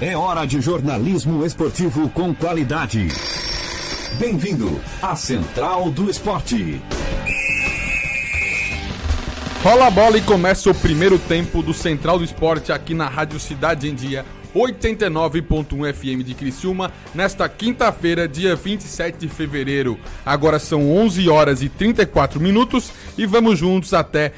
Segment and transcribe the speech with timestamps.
[0.00, 3.08] É hora de jornalismo esportivo com qualidade.
[4.16, 6.80] Bem-vindo à Central do Esporte.
[9.60, 13.40] Rola a bola e começa o primeiro tempo do Central do Esporte aqui na Rádio
[13.40, 14.24] Cidade em Dia
[14.54, 19.98] 89.1 FM de Criciúma, nesta quinta-feira, dia 27 de fevereiro.
[20.24, 24.32] Agora são 11 horas e 34 minutos e vamos juntos até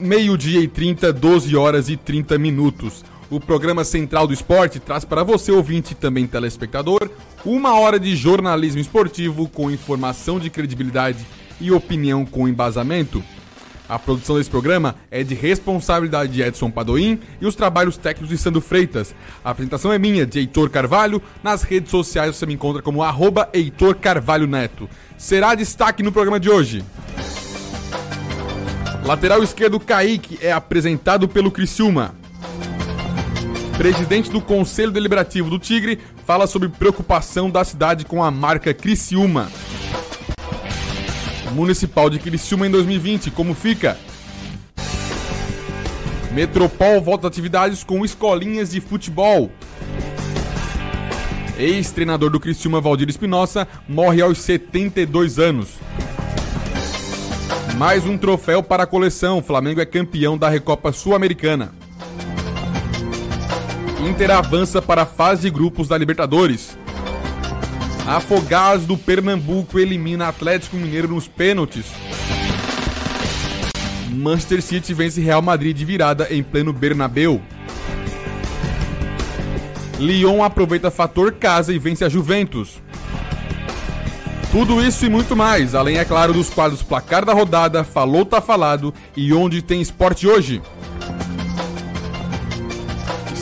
[0.00, 3.04] meio-dia e 30, 12 horas e 30 minutos.
[3.30, 7.10] O programa Central do Esporte traz para você, ouvinte e também telespectador,
[7.44, 11.18] uma hora de jornalismo esportivo com informação de credibilidade
[11.60, 13.22] e opinião com embasamento.
[13.86, 18.38] A produção desse programa é de responsabilidade de Edson Padoim e os trabalhos técnicos de
[18.38, 19.14] Sandro Freitas.
[19.44, 21.22] A apresentação é minha, de Heitor Carvalho.
[21.42, 24.88] Nas redes sociais você me encontra como arroba Heitor Carvalho Neto.
[25.18, 26.82] Será destaque no programa de hoje.
[29.04, 32.14] Lateral esquerdo Kaique é apresentado pelo Criciúma.
[33.78, 39.48] Presidente do Conselho Deliberativo do Tigre fala sobre preocupação da cidade com a marca Criciúma.
[41.52, 43.96] Municipal de Criciúma em 2020, como fica?
[46.32, 49.48] Metropol volta atividades com escolinhas de futebol.
[51.56, 55.76] Ex-treinador do Criciúma, Valdir Espinosa, morre aos 72 anos.
[57.76, 59.40] Mais um troféu para a coleção.
[59.40, 61.77] Flamengo é campeão da Recopa Sul-Americana.
[64.00, 66.78] Inter avança para a fase de grupos da Libertadores.
[68.06, 71.86] Afogados do Pernambuco elimina Atlético Mineiro nos pênaltis.
[74.08, 77.42] Manchester City vence Real Madrid de virada em pleno Bernabeu.
[79.98, 82.80] Lyon aproveita fator casa e vence a Juventus.
[84.52, 88.40] Tudo isso e muito mais, além, é claro, dos quadros Placar da Rodada, Falou Tá
[88.40, 90.62] Falado e Onde Tem Esporte Hoje.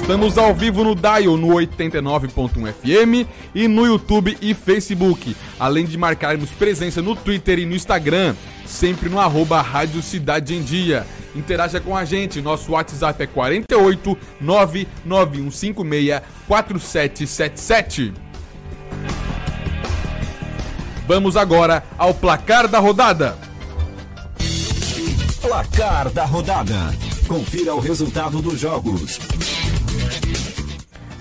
[0.06, 5.98] Estamos ao vivo no Dial no 89.1 FM e no YouTube e Facebook, além de
[5.98, 11.04] marcarmos presença no Twitter e no Instagram, sempre no arroba Rádio Cidade em Dia.
[11.34, 18.12] Interaja com a gente, nosso WhatsApp é 48 99156 4777.
[21.08, 23.36] Vamos agora ao placar da rodada.
[25.40, 26.94] Placar da rodada.
[27.26, 29.18] Confira o resultado dos jogos.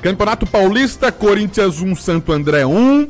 [0.06, 3.08] Campeonato Paulista, Corinthians 1, Santo André 1.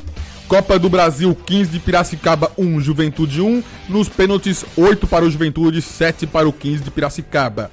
[0.48, 3.62] Copa do Brasil 15 de Piracicaba 1, Juventude 1.
[3.90, 7.70] Nos pênaltis 8 para o Juventude, 7 para o 15 de Piracicaba.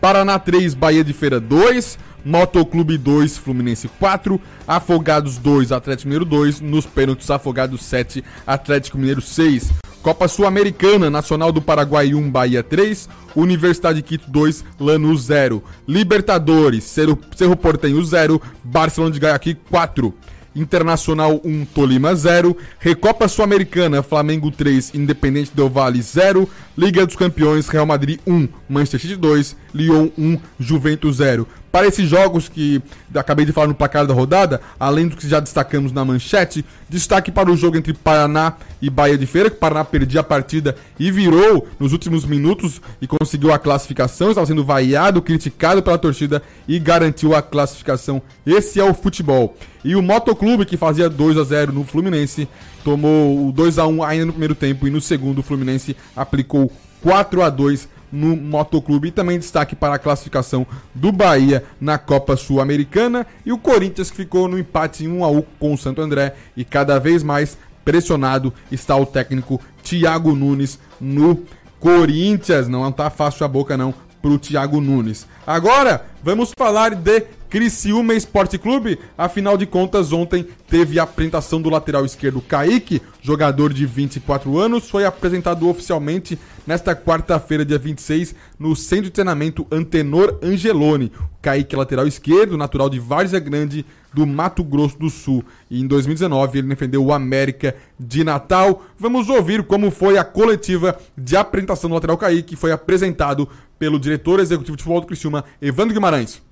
[0.00, 1.96] Paraná 3, Bahia de Feira 2.
[2.24, 4.40] Motoclube 2, Fluminense 4.
[4.66, 6.60] Afogados 2, Atlético Mineiro 2.
[6.60, 9.70] Nos pênaltis, Afogados 7, Atlético Mineiro 6.
[10.04, 15.64] Copa Sul-Americana, Nacional do Paraguai 1, Bahia 3, Universidade de Quito 2, Lanús 0.
[15.88, 20.14] Libertadores, Cerro, Cerro Portenho 0, Barcelona de Guayaquil 4.
[20.54, 27.66] Internacional 1, Tolima 0, Recopa Sul-Americana, Flamengo 3, Independente Del Valle 0, Liga dos Campeões,
[27.68, 31.46] Real Madrid 1, Manchester City 2, Lyon 1, Juventus 0.
[31.74, 32.80] Para esses jogos que
[33.12, 37.32] acabei de falar no placar da rodada, além do que já destacamos na manchete, destaque
[37.32, 40.76] para o jogo entre Paraná e Bahia de Feira, que o Paraná perdia a partida
[41.00, 46.40] e virou nos últimos minutos e conseguiu a classificação, estava sendo vaiado, criticado pela torcida
[46.68, 48.22] e garantiu a classificação.
[48.46, 49.56] Esse é o futebol.
[49.84, 52.48] E o Motoclube, que fazia 2 a 0 no Fluminense,
[52.84, 56.70] tomou o 2 a 1 ainda no primeiro tempo e no segundo o Fluminense aplicou
[57.04, 59.08] 4 a 2 no Motoclube.
[59.08, 63.26] E também destaque para a classificação do Bahia na Copa Sul-Americana.
[63.44, 66.34] E o Corinthians que ficou no empate em 1 a 1 com o Santo André.
[66.56, 71.42] E cada vez mais pressionado está o técnico Thiago Nunes no
[71.78, 72.66] Corinthians.
[72.66, 73.92] Não tá fácil a boca não
[74.22, 75.26] pro Thiago Nunes.
[75.46, 77.20] Agora, vamos falar de
[77.54, 78.98] Criciúma Esporte Clube.
[79.16, 84.90] Afinal de contas, ontem teve a apresentação do lateral esquerdo Kaique, jogador de 24 anos,
[84.90, 91.12] foi apresentado oficialmente nesta quarta-feira, dia 26, no Centro de Treinamento Antenor Angeloni.
[91.40, 95.44] Kaique é lateral esquerdo, natural de Várzea Grande, do Mato Grosso do Sul.
[95.70, 98.82] E em 2019 ele defendeu o América de Natal.
[98.98, 103.48] Vamos ouvir como foi a coletiva de apresentação do lateral Kaique, que foi apresentado
[103.78, 106.42] pelo diretor executivo de futebol do Criciúma, Evandro Guimarães.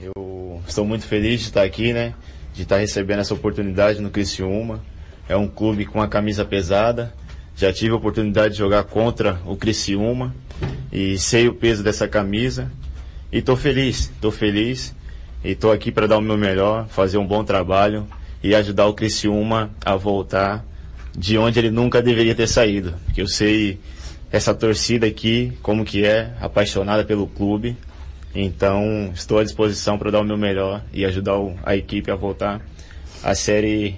[0.00, 2.12] Eu estou muito feliz de estar aqui, né?
[2.52, 4.84] De estar recebendo essa oportunidade no Criciúma.
[5.26, 7.14] É um clube com uma camisa pesada.
[7.56, 10.34] Já tive a oportunidade de jogar contra o Criciúma
[10.92, 12.70] e sei o peso dessa camisa.
[13.32, 14.94] E estou feliz, estou feliz
[15.42, 18.06] e estou aqui para dar o meu melhor, fazer um bom trabalho
[18.42, 20.62] e ajudar o Criciúma a voltar
[21.16, 22.94] de onde ele nunca deveria ter saído.
[23.06, 23.80] Porque eu sei
[24.30, 27.78] essa torcida aqui, como que é, apaixonada pelo clube
[28.38, 32.14] Então, estou à disposição para dar o meu melhor e ajudar o, a equipe a
[32.14, 32.60] voltar
[33.22, 33.96] à série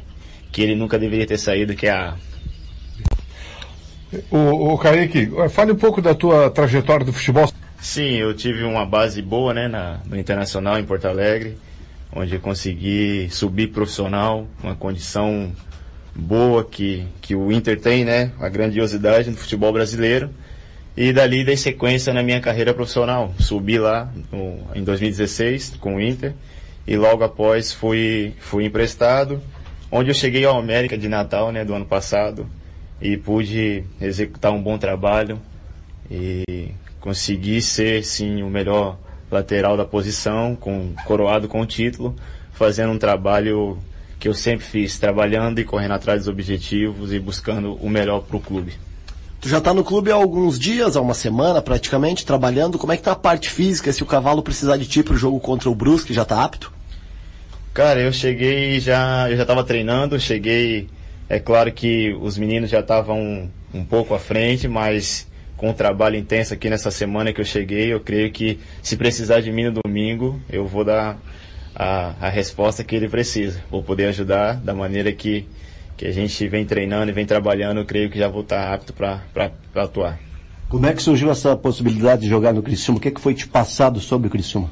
[0.52, 2.14] que ele nunca deveria ter saído, que é a
[4.30, 7.52] o, o Kaique, fale um pouco da tua trajetória do futebol.
[7.80, 11.58] Sim, eu tive uma base boa né, na, no Internacional em Porto Alegre,
[12.14, 15.52] onde consegui subir profissional, uma condição
[16.14, 20.30] boa que, que o Inter tem, né, a grandiosidade no futebol brasileiro.
[21.00, 23.32] E dali dei sequência na minha carreira profissional.
[23.38, 26.34] Subi lá no, em 2016 com o Inter
[26.84, 29.40] e logo após fui, fui emprestado,
[29.92, 32.48] onde eu cheguei ao América de Natal né, do ano passado
[33.00, 35.40] e pude executar um bom trabalho
[36.10, 38.98] e consegui ser sim o melhor
[39.30, 42.16] lateral da posição, com coroado com o título,
[42.50, 43.78] fazendo um trabalho
[44.18, 48.36] que eu sempre fiz, trabalhando e correndo atrás dos objetivos e buscando o melhor para
[48.36, 48.87] o clube.
[49.40, 52.78] Tu já está no clube há alguns dias, há uma semana praticamente, trabalhando.
[52.78, 53.92] Como é que tá a parte física?
[53.92, 56.72] Se o cavalo precisar de ti para o jogo contra o Brusque, já está apto?
[57.72, 60.88] Cara, eu cheguei já, eu já estava treinando, cheguei
[61.28, 66.16] é claro que os meninos já estavam um, pouco à frente, mas com o trabalho
[66.16, 69.80] intenso aqui nessa semana que eu cheguei, eu creio que se precisar de mim no
[69.84, 71.18] domingo, eu vou dar
[71.74, 73.60] a, a resposta que ele precisa.
[73.70, 75.46] Vou poder ajudar da maneira que,
[75.98, 78.92] que a gente vem treinando e vem trabalhando, eu creio que já vou estar apto
[78.92, 79.20] para
[79.74, 80.18] atuar.
[80.68, 82.98] Como é que surgiu essa possibilidade de jogar no Criciúma?
[82.98, 84.70] O que, é que foi te passado sobre o Criciúma?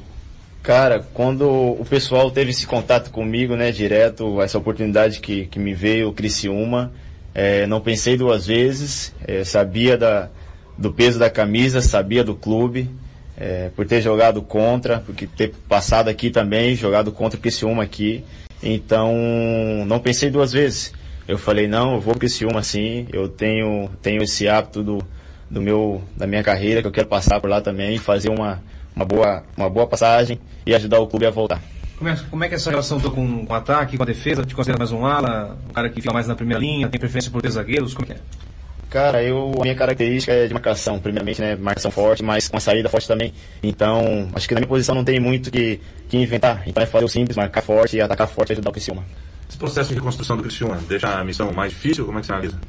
[0.63, 5.73] Cara, quando o pessoal teve esse contato comigo, né, direto, essa oportunidade que, que me
[5.73, 6.93] veio, o Criciúma,
[7.35, 10.29] é, não pensei duas vezes, é, sabia da,
[10.77, 12.89] do peso da camisa, sabia do clube,
[13.35, 18.23] é, por ter jogado contra, porque ter passado aqui também, jogado contra o Criciúma aqui,
[18.63, 19.13] então
[19.85, 20.95] não pensei duas vezes.
[21.27, 25.03] Eu falei, não, eu vou pro Criciúma sim, eu tenho, tenho esse hábito do,
[25.49, 28.61] do meu, da minha carreira, que eu quero passar por lá também, fazer uma
[28.97, 31.61] uma boa, uma boa passagem e ajudar o clube a voltar.
[31.97, 34.43] Como é, como é que é essa relação com, com o ataque, com a defesa?
[34.43, 37.31] Te considera mais um ala, um cara que fica mais na primeira linha, tem preferência
[37.31, 37.93] por ter zagueiros?
[37.93, 38.23] Como é que é?
[38.89, 41.55] Cara, eu, a minha característica é de marcação, primeiramente, né?
[41.55, 43.33] Marcação forte, mas com a saída forte também.
[43.61, 46.63] Então, acho que na minha posição não tem muito que, que inventar.
[46.65, 49.03] Então é fazer o simples, marcar forte e atacar forte e ajudar o Criciúma.
[49.49, 52.05] Esse processo de reconstrução do Criciúma deixa a missão mais difícil?
[52.05, 52.59] Como é que você analisa?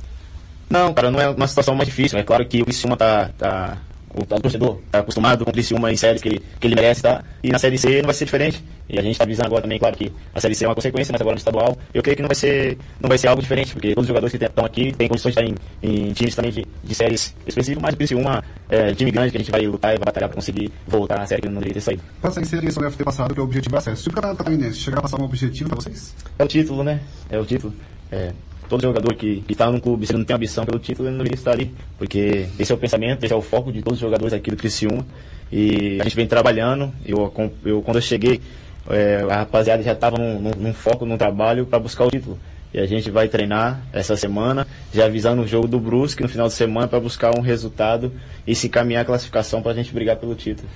[0.71, 2.19] Não, cara, não é uma situação mais difícil.
[2.19, 3.79] É claro que o Criciúma tá, tá
[4.15, 7.03] o, o torcedor está acostumado com o Criciúma em séries que ele, que ele merece,
[7.03, 7.23] tá?
[7.43, 8.65] E na Série C não vai ser diferente.
[8.89, 11.13] E a gente está visando agora também, claro que a Série C é uma consequência,
[11.13, 13.73] mas agora no estadual, eu creio que não vai ser, não vai ser algo diferente,
[13.73, 16.51] porque todos os jogadores que estão aqui têm condições de estar em, em times também
[16.51, 19.95] de, de séries específicas, mas o Criciúma é time grande que a gente vai lutar
[19.95, 22.03] e vai batalhar para conseguir voltar à série que não deveria ter saído.
[22.21, 24.03] Para a Série C deve ter passado, que é o objetivo é acesso.
[24.05, 26.15] Se o Campeonato Catarinense chegar a passar um objetivo para vocês?
[26.39, 27.01] É o título, né?
[27.29, 27.75] É o título.
[28.11, 28.33] É,
[28.69, 31.39] todo jogador que está no clube, se não tem ambição pelo título, ele não deveria
[31.39, 31.75] estar ali.
[31.97, 34.57] Porque esse é o pensamento, esse é o foco de todos os jogadores aqui do
[34.57, 35.05] Criciúma.
[35.51, 36.93] E a gente vem trabalhando.
[37.05, 37.33] Eu,
[37.65, 38.41] eu quando eu cheguei,
[38.91, 42.39] é, a rapaziada já estava num, num, num, foco, num trabalho para buscar o título.
[42.73, 46.49] E a gente vai treinar essa semana, já avisando o jogo do Brusque no final
[46.49, 48.13] de semana para buscar um resultado
[48.47, 50.69] e se caminhar a classificação para a gente brigar pelo título.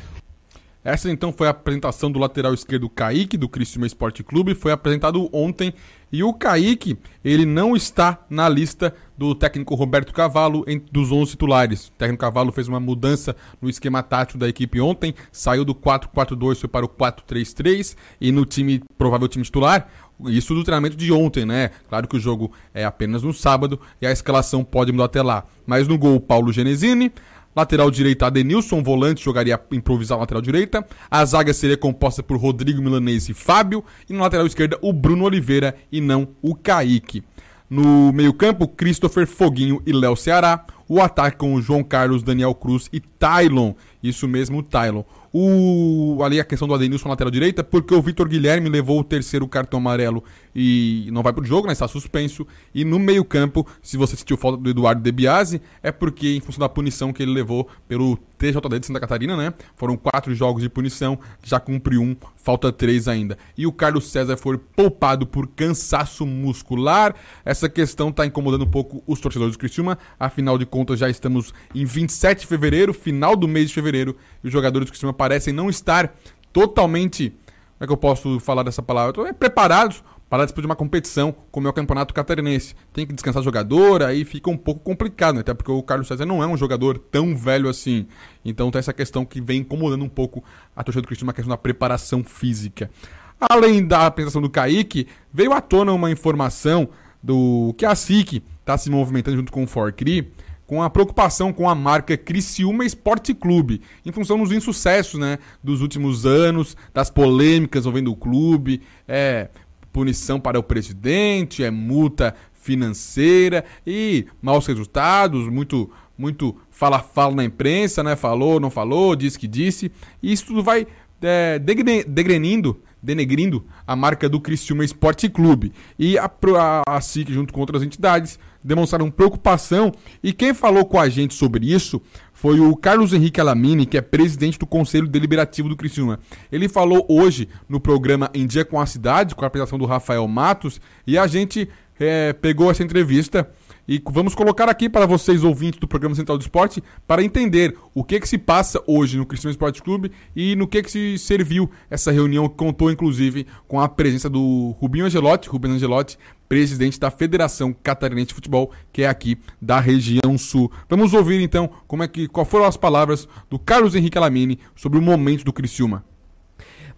[0.84, 4.54] Essa então foi a apresentação do lateral esquerdo Kaique, do Criciúma Esporte Clube.
[4.54, 5.72] Foi apresentado ontem.
[6.12, 11.88] E o Kaique, ele não está na lista do técnico Roberto Cavalo dos 11 titulares.
[11.88, 15.14] O técnico Cavalo fez uma mudança no esquema tático da equipe ontem.
[15.32, 17.96] Saiu do 4-4-2, foi para o 4-3-3.
[18.20, 19.88] E no time, provável time titular,
[20.26, 21.70] isso do treinamento de ontem, né?
[21.88, 25.44] Claro que o jogo é apenas no sábado e a escalação pode mudar até lá.
[25.66, 27.10] Mas no gol, Paulo Genesini.
[27.54, 30.86] Lateral direita, Adenilson, volante, jogaria improvisar lateral direita.
[31.10, 33.84] A zaga seria composta por Rodrigo Milanese e Fábio.
[34.08, 37.22] E na lateral esquerda, o Bruno Oliveira e não o Kaique.
[37.68, 40.64] No meio-campo, Christopher Foguinho e Léo Ceará.
[40.88, 43.74] O ataque com o João Carlos, Daniel Cruz e Tylon.
[44.02, 45.04] Isso mesmo, Tylon.
[45.32, 49.04] O, ali a questão do Adenilson na lateral direita, porque o Vitor Guilherme levou o
[49.04, 50.22] terceiro cartão amarelo
[50.54, 51.72] e não vai pro jogo, né?
[51.72, 52.46] Está suspenso.
[52.74, 56.60] E no meio-campo, se você sentiu falta do Eduardo De Biasi, é porque, em função
[56.60, 59.54] da punição que ele levou pelo TJD de Santa Catarina, né?
[59.76, 63.38] Foram quatro jogos de punição, já cumpriu um, falta três ainda.
[63.56, 67.14] E o Carlos César foi poupado por cansaço muscular.
[67.44, 69.96] Essa questão está incomodando um pouco os torcedores do Criciúma.
[70.18, 74.48] Afinal de contas, já estamos em 27 de fevereiro, final do mês de fevereiro, e
[74.48, 76.12] os jogadores do Criciúma parecem não estar
[76.52, 77.30] totalmente.
[77.30, 79.28] Como é que eu posso falar dessa palavra?
[79.28, 82.74] É, preparados para disputar uma competição como é o Campeonato Catarinense.
[82.92, 85.42] Tem que descansar jogador, aí fica um pouco complicado, né?
[85.42, 88.08] até porque o Carlos César não é um jogador tão velho assim.
[88.44, 90.42] Então tem essa questão que vem incomodando um pouco
[90.74, 92.90] a torcida do Cristiano, uma questão da preparação física.
[93.38, 96.88] Além da apresentação do Kaique, veio à tona uma informação
[97.22, 100.32] do que a SIC está se movimentando junto com o Forcri
[100.72, 105.82] com a preocupação com a marca Criciúma Esporte Clube, em função dos insucessos né, dos
[105.82, 109.50] últimos anos, das polêmicas envolvendo o clube, é
[109.92, 118.02] punição para o presidente, é multa financeira e maus resultados, muito muito fala-fala na imprensa,
[118.02, 118.16] né?
[118.16, 119.92] Falou, não falou, disse que disse.
[120.22, 120.86] E isso tudo vai
[121.20, 125.70] é, degrenindo, denegrindo a marca do Criciúma Esporte Clube.
[125.98, 129.92] E a, a, a SIC, junto com outras entidades, demonstraram preocupação.
[130.22, 132.00] E quem falou com a gente sobre isso
[132.32, 136.18] foi o Carlos Henrique Alamini, que é presidente do Conselho Deliberativo do Criciúma.
[136.50, 140.26] Ele falou hoje no programa Em Dia com a Cidade, com a apresentação do Rafael
[140.26, 141.68] Matos, e a gente
[142.00, 143.48] é, pegou essa entrevista
[143.86, 148.04] e vamos colocar aqui para vocês, ouvintes do programa Central do Esporte, para entender o
[148.04, 151.70] que, que se passa hoje no Cristiano Esporte Clube e no que, que se serviu
[151.90, 157.10] essa reunião, que contou inclusive com a presença do Rubinho Angelotti, Rubens Angelotti, presidente da
[157.10, 160.70] Federação Catarinense de Futebol, que é aqui da região sul.
[160.88, 164.98] Vamos ouvir então como é que, qual foram as palavras do Carlos Henrique Alamini sobre
[164.98, 166.04] o momento do Criciúma.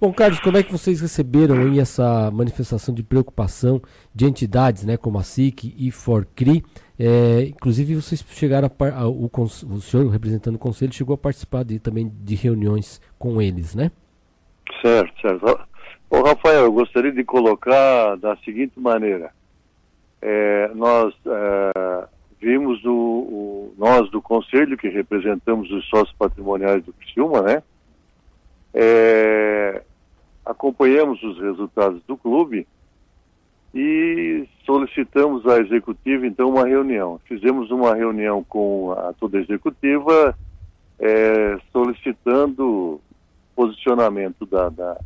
[0.00, 3.80] Bom, Carlos, como é que vocês receberam aí essa manifestação de preocupação
[4.14, 6.64] de entidades, né, como a SIC e Forcri?
[6.98, 11.64] É, inclusive, vocês chegaram a, a o, o senhor, representando o conselho, chegou a participar
[11.64, 13.90] de, também de reuniões com eles, né?
[14.82, 15.74] Certo, certo.
[16.22, 19.32] Rafael, eu gostaria de colocar da seguinte maneira.
[20.22, 22.08] É, nós é,
[22.40, 27.62] vimos o, o, nós do conselho, que representamos os sócios patrimoniais do Criciúma, né?
[28.74, 29.82] É,
[30.44, 32.66] acompanhamos os resultados do clube
[33.72, 37.20] e solicitamos à executiva então uma reunião.
[37.26, 40.36] Fizemos uma reunião com a toda a executiva
[40.98, 43.00] é, solicitando
[43.54, 45.00] posicionamento da, da,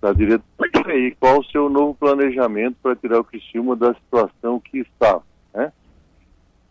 [0.00, 4.78] da diretoria e qual o seu novo planejamento para tirar o Criciúma da situação que
[4.78, 5.22] estava.
[5.52, 5.72] Né?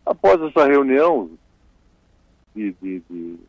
[0.05, 1.29] Após essa reunião
[2.55, 3.39] de, de, de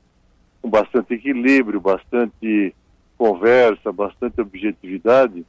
[0.60, 2.74] com bastante equilíbrio, bastante
[3.16, 5.44] conversa, bastante objetividade,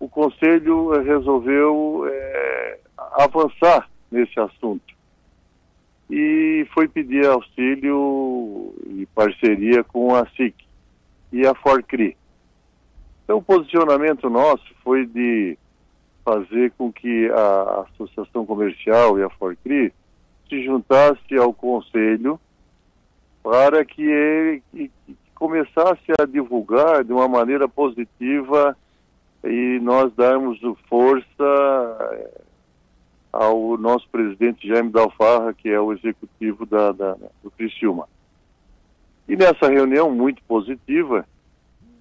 [0.00, 2.78] o Conselho resolveu é,
[3.12, 4.94] avançar nesse assunto
[6.10, 10.54] e foi pedir auxílio e parceria com a SIC
[11.32, 12.16] e a Forcri.
[13.24, 15.56] Então, o posicionamento nosso foi de
[16.24, 19.92] fazer com que a Associação Comercial e a Forcri
[20.48, 22.38] se juntasse ao Conselho
[23.44, 24.90] para que ele
[25.34, 28.74] começasse a divulgar de uma maneira positiva
[29.44, 30.58] e nós darmos
[30.88, 32.40] força eh,
[33.30, 38.08] ao nosso presidente Jaime Dalfarra, que é o executivo da, da, do Criciúma.
[39.28, 41.26] E nessa reunião muito positiva,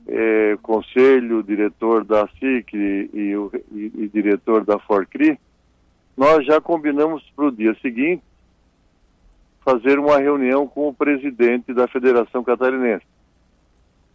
[0.07, 3.33] é, conselho, diretor da SIC e, e,
[3.73, 5.38] e, e diretor da Forcri,
[6.15, 8.23] nós já combinamos para o dia seguinte
[9.63, 13.05] fazer uma reunião com o presidente da Federação Catarinense,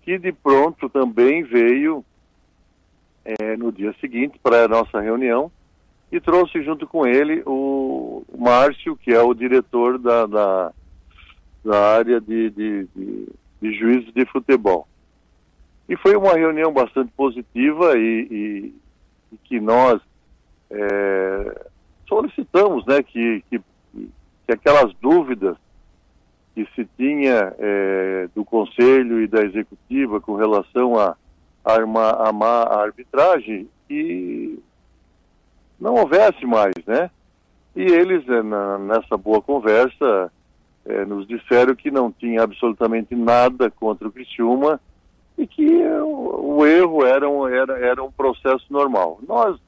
[0.03, 2.05] que de pronto também veio
[3.25, 5.51] é, no dia seguinte para a nossa reunião
[6.11, 10.73] e trouxe junto com ele o Márcio, que é o diretor da, da,
[11.65, 13.29] da área de, de, de,
[13.61, 14.87] de juízes de futebol.
[15.89, 18.75] E foi uma reunião bastante positiva e, e,
[19.33, 20.01] e que nós
[20.71, 21.67] é,
[22.07, 23.61] solicitamos né, que, que
[24.49, 25.59] que aquelas dúvidas
[26.55, 31.15] que se tinha é, do Conselho e da Executiva com relação a,
[31.63, 34.59] a, uma, a má arbitragem e
[35.79, 37.11] não houvesse mais, né?
[37.77, 40.33] E eles, é, na, nessa boa conversa,
[40.87, 44.81] é, nos disseram que não tinha absolutamente nada contra o Criciúma
[45.37, 45.63] e que
[46.01, 49.21] o, o erro era um, era, era um processo normal.
[49.29, 49.61] Nós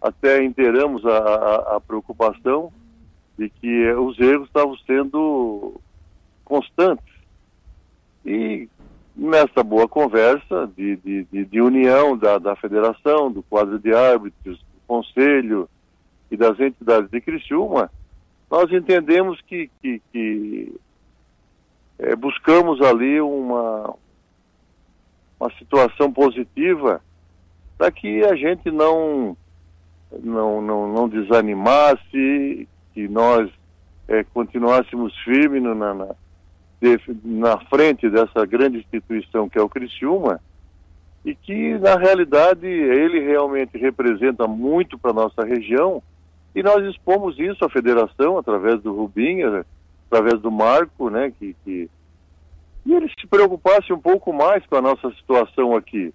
[0.00, 2.72] até inteiramos a, a, a preocupação
[3.38, 5.80] de que os erros estavam sendo
[6.44, 7.14] constantes.
[8.24, 8.68] E
[9.14, 14.58] nessa boa conversa de, de, de, de união da, da federação, do quadro de árbitros,
[14.58, 15.68] do conselho
[16.30, 17.90] e das entidades de Criciúma,
[18.50, 20.74] nós entendemos que, que, que
[21.98, 23.94] é, buscamos ali uma,
[25.40, 27.00] uma situação positiva
[27.78, 29.36] para que a gente não,
[30.22, 33.50] não, não, não desanimasse, que nós
[34.08, 36.08] é, continuássemos firmes na, na,
[37.22, 40.40] na frente dessa grande instituição que é o Criciúma
[41.22, 46.02] e que, na realidade, ele realmente representa muito para a nossa região
[46.54, 49.62] e nós expomos isso à federação através do Rubinho,
[50.10, 51.90] através do Marco, né, que, que
[52.86, 56.14] e ele se preocupasse um pouco mais com a nossa situação aqui,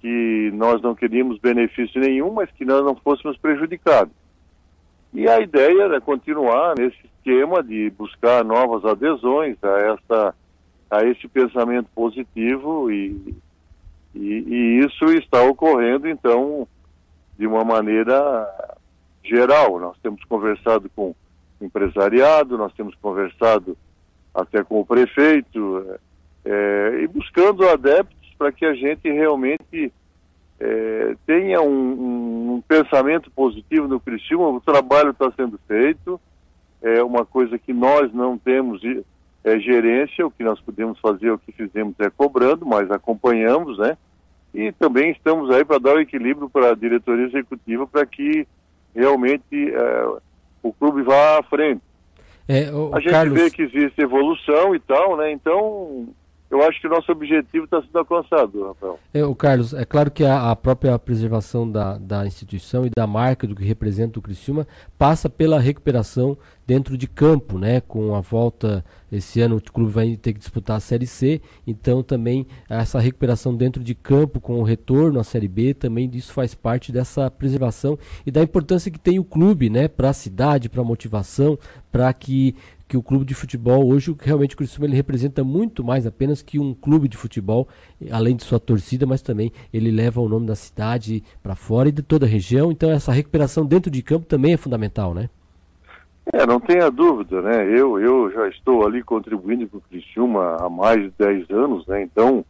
[0.00, 4.21] que nós não queríamos benefício nenhum, mas que nós não fôssemos prejudicados.
[5.12, 10.34] E a ideia é continuar nesse esquema de buscar novas adesões a, essa,
[10.90, 13.34] a esse pensamento positivo e,
[14.14, 16.66] e, e isso está ocorrendo, então,
[17.38, 18.48] de uma maneira
[19.22, 19.78] geral.
[19.78, 21.14] Nós temos conversado com
[21.60, 23.76] empresariado, nós temos conversado
[24.34, 25.98] até com o prefeito,
[26.44, 29.92] é, e buscando adeptos para que a gente realmente
[30.64, 34.48] é, tenha um, um, pensamento positivo no Criciúma.
[34.48, 36.20] O trabalho está sendo feito,
[36.80, 38.80] é uma coisa que nós não temos
[39.42, 43.98] é, gerência, o que nós podemos fazer, o que fizemos é cobrando, mas acompanhamos, né?
[44.54, 48.46] E também estamos aí para dar o equilíbrio para a diretoria executiva para que
[48.94, 50.06] realmente é,
[50.62, 51.82] o clube vá à frente.
[52.46, 53.34] É, o, a gente Carlos...
[53.34, 55.32] vê que existe evolução e tal, né?
[55.32, 56.06] Então,
[56.52, 58.98] eu acho que o nosso objetivo está sendo alcançado, Rafael.
[59.14, 63.06] É, o Carlos, é claro que a, a, própria preservação da, da instituição e da
[63.06, 64.66] marca do que representa o Criciúma
[64.98, 67.80] passa pela recuperação dentro de campo, né?
[67.80, 72.02] Com a volta esse ano o clube vai ter que disputar a Série C, então
[72.02, 76.54] também essa recuperação dentro de campo com o retorno à Série B, também isso faz
[76.54, 79.88] parte dessa preservação e da importância que tem o clube, né?
[79.88, 81.58] Para a cidade, para a motivação,
[81.90, 82.54] para que
[82.92, 86.58] que o clube de futebol hoje realmente o Criciúma ele representa muito mais apenas que
[86.58, 87.66] um clube de futebol,
[88.10, 91.92] além de sua torcida, mas também ele leva o nome da cidade para fora e
[91.92, 92.70] de toda a região.
[92.70, 95.30] Então essa recuperação dentro de campo também é fundamental, né?
[96.34, 97.64] É, não tenha dúvida, né?
[97.66, 102.02] Eu, eu já estou ali contribuindo com o Criciúma há mais de 10 anos, né?
[102.02, 102.44] Então,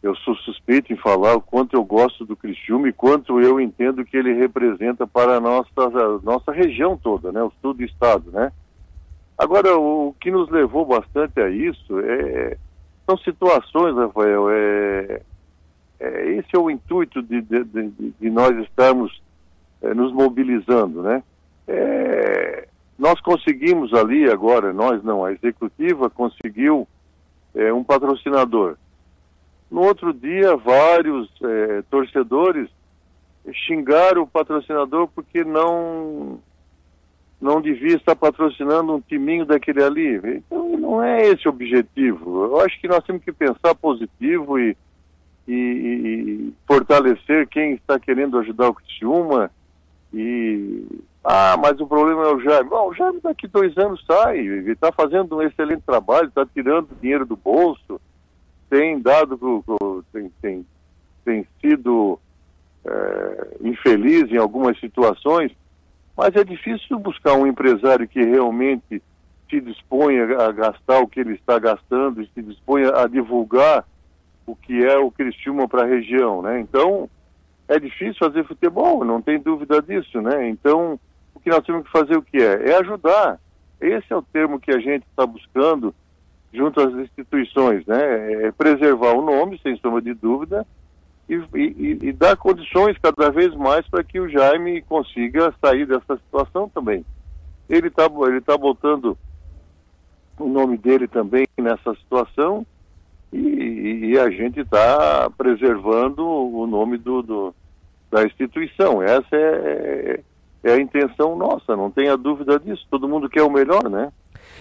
[0.00, 4.04] eu sou suspeito em falar o quanto eu gosto do Criciúma e quanto eu entendo
[4.04, 7.42] que ele representa para a nossa, a nossa região toda, né?
[7.42, 8.52] O sul do estado, né?
[9.38, 12.56] Agora, o que nos levou bastante a isso é,
[13.06, 15.20] são situações, Rafael, é,
[16.00, 19.22] é, esse é o intuito de, de, de, de nós estarmos
[19.82, 21.22] é, nos mobilizando, né?
[21.68, 26.88] É, nós conseguimos ali agora, nós não, a executiva conseguiu
[27.54, 28.76] é, um patrocinador.
[29.70, 32.70] No outro dia, vários é, torcedores
[33.52, 36.40] xingaram o patrocinador porque não
[37.40, 40.16] não devia estar patrocinando um timinho daquele ali.
[40.16, 42.44] Então, não é esse o objetivo.
[42.44, 44.76] Eu acho que nós temos que pensar positivo e,
[45.46, 49.50] e, e fortalecer quem está querendo ajudar o Criciúma.
[50.14, 50.86] E,
[51.22, 52.70] ah, mas o problema é o Jaime.
[52.70, 57.26] Bom, o Jaime daqui dois anos sai, está fazendo um excelente trabalho, está tirando dinheiro
[57.26, 58.00] do bolso,
[58.70, 59.64] tem dado,
[60.12, 60.66] tem, tem,
[61.24, 62.18] tem sido
[62.84, 65.52] é, infeliz em algumas situações
[66.16, 69.02] mas é difícil buscar um empresário que realmente
[69.48, 73.84] se disponha a gastar o que ele está gastando e se disponha a divulgar
[74.46, 76.60] o que é o Criciúma para a região, né?
[76.60, 77.08] Então,
[77.68, 80.48] é difícil fazer futebol, não tem dúvida disso, né?
[80.48, 80.98] Então,
[81.34, 82.70] o que nós temos que fazer o que é?
[82.70, 83.38] É ajudar.
[83.80, 85.94] Esse é o termo que a gente está buscando
[86.52, 88.46] junto às instituições, né?
[88.46, 90.66] É preservar o nome, sem sombra de dúvida,
[91.28, 96.16] e, e, e dar condições cada vez mais para que o Jaime consiga sair dessa
[96.16, 97.04] situação também.
[97.68, 99.18] Ele está ele tá botando
[100.38, 102.64] o nome dele também nessa situação
[103.32, 107.54] e, e a gente está preservando o nome do, do,
[108.10, 109.02] da instituição.
[109.02, 110.20] Essa é,
[110.62, 112.86] é a intenção nossa, não tenha dúvida disso.
[112.90, 114.12] Todo mundo quer o melhor, né?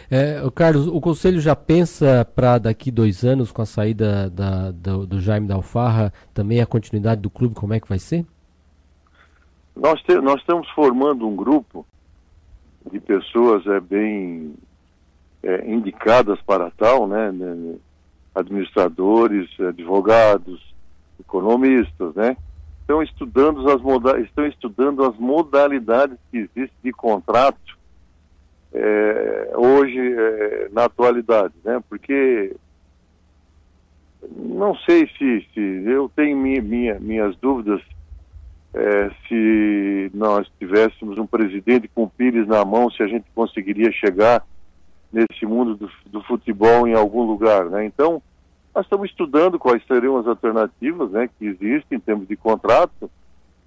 [0.10, 5.08] É, Carlos, o Conselho já pensa para daqui dois anos, com a saída da, do,
[5.08, 8.26] do, Jaime da Alfarra, também a continuidade do clube, como é que vai ser?
[9.76, 11.86] Nós, te, nós estamos formando um grupo
[12.92, 14.54] de pessoas é, bem
[15.44, 17.76] é, indicadas para tal, né, né
[18.36, 20.62] administradores, advogados,
[21.20, 22.36] economistas, né?
[22.82, 27.75] Estão estudando as, moda estão estudando as modalidades que existem de contrato
[28.76, 31.82] é, hoje, é, na atualidade, né?
[31.90, 32.56] Porque
[34.36, 37.82] não sei se, se eu tenho minha, minha, minhas dúvidas
[38.74, 44.46] é, se nós tivéssemos um presidente com pires na mão, se a gente conseguiria chegar
[45.14, 47.86] nesse mundo do, do futebol em algum lugar, né?
[47.86, 48.22] Então,
[48.74, 53.10] nós estamos estudando quais seriam as alternativas, né, que existem em termos de contrato.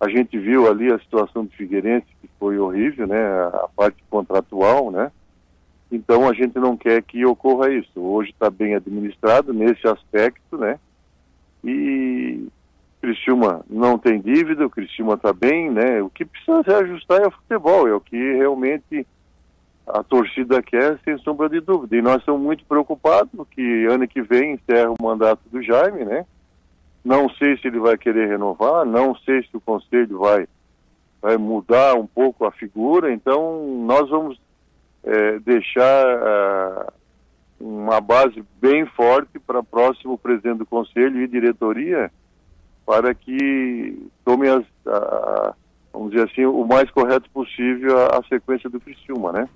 [0.01, 3.19] A gente viu ali a situação do Figueirense, que foi horrível, né,
[3.53, 5.11] a parte contratual, né.
[5.91, 8.01] Então a gente não quer que ocorra isso.
[8.01, 10.79] Hoje está bem administrado nesse aspecto, né?
[11.65, 12.47] E
[13.01, 16.03] Criciúma não tem dívida, o Criciúma está bem, né?
[16.03, 19.07] O que precisa se ajustar é o futebol, é o que realmente
[19.87, 21.97] a torcida quer, sem sombra de dúvida.
[21.97, 26.27] E nós estamos muito preocupados que ano que vem encerra o mandato do Jaime, né?
[27.09, 30.47] Não sei se ele vai querer renovar, não sei se o conselho vai
[31.23, 34.39] vai mudar um pouco a figura, então nós vamos
[35.03, 36.93] é, deixar ah,
[37.59, 42.13] uma base bem forte para próximo presidente do conselho e diretoria
[42.85, 45.55] para que tome as, a,
[45.91, 49.49] vamos dizer assim, o mais correto possível a, a sequência do Criciúma, né?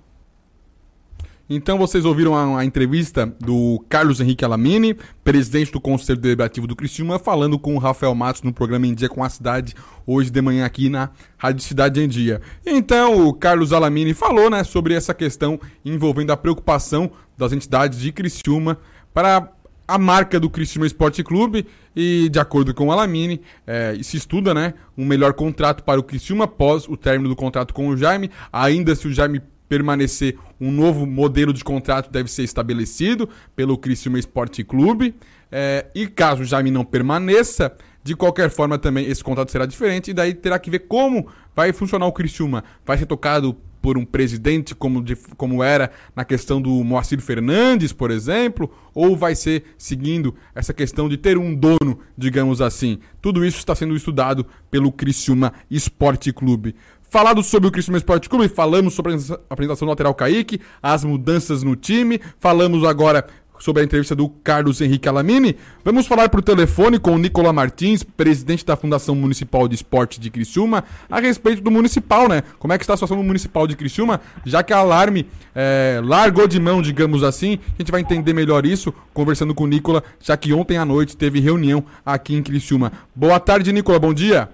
[1.49, 6.75] Então vocês ouviram a, a, entrevista do Carlos Henrique Alamini, presidente do Conselho Deliberativo do
[6.75, 9.75] Criciúma, falando com o Rafael Matos no programa Em Dia com a Cidade,
[10.07, 12.41] hoje de manhã aqui na Rádio Cidade em Dia.
[12.65, 18.13] Então o Carlos Alamini falou né, sobre essa questão envolvendo a preocupação das entidades de
[18.13, 18.77] Criciúma
[19.13, 19.51] para
[19.85, 24.53] a marca do Criciúma Esporte Clube e, de acordo com o Alamini, é, se estuda
[24.53, 28.31] né, um melhor contrato para o Criciúma após o término do contrato com o Jaime,
[28.51, 29.41] ainda se o Jaime
[29.73, 35.15] permanecer, um novo modelo de contrato deve ser estabelecido pelo Criciúma Esporte Clube.
[35.51, 40.11] É, e caso o Jaime não permaneça, de qualquer forma também esse contrato será diferente
[40.11, 42.63] e daí terá que ver como vai funcionar o Criciúma.
[42.85, 47.91] Vai ser tocado por um presidente como, de, como era na questão do Moacir Fernandes,
[47.91, 52.99] por exemplo, ou vai ser seguindo essa questão de ter um dono, digamos assim.
[53.19, 56.75] Tudo isso está sendo estudado pelo Criciúma Esporte Clube
[57.13, 61.61] falado sobre o Criciúma Esporte Clube, falamos sobre a apresentação do lateral Kaique, as mudanças
[61.61, 63.27] no time, falamos agora
[63.59, 65.55] sobre a entrevista do Carlos Henrique Alamini.
[65.85, 70.31] Vamos falar por telefone com o Nicola Martins, presidente da Fundação Municipal de Esporte de
[70.31, 72.41] Criciúma, a respeito do municipal, né?
[72.57, 76.01] Como é que está a situação do municipal de Criciúma, já que a Alarme é,
[76.03, 77.59] largou de mão, digamos assim.
[77.75, 81.15] A gente vai entender melhor isso conversando com o Nicola, já que ontem à noite
[81.15, 82.91] teve reunião aqui em Criciúma.
[83.15, 84.49] Boa tarde, Nicola, bom dia.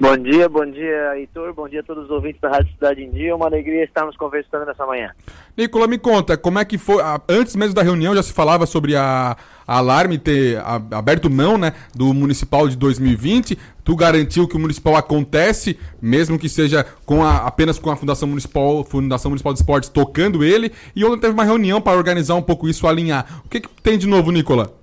[0.00, 1.52] Bom dia, bom dia, Heitor.
[1.52, 3.36] Bom dia a todos os ouvintes da Rádio Cidade em Dia.
[3.36, 5.10] Uma alegria estarmos conversando nessa manhã.
[5.54, 7.02] Nicola, me conta, como é que foi?
[7.28, 9.36] Antes mesmo da reunião já se falava sobre a,
[9.66, 10.58] a Alarme ter
[10.90, 13.58] aberto mão né, do Municipal de 2020.
[13.84, 18.26] Tu garantiu que o Municipal acontece, mesmo que seja com a, apenas com a Fundação
[18.26, 20.72] Municipal, Fundação Municipal de Esportes tocando ele.
[20.96, 23.42] E ontem teve uma reunião para organizar um pouco isso, alinhar.
[23.44, 24.79] O que, que tem de novo, Nicola?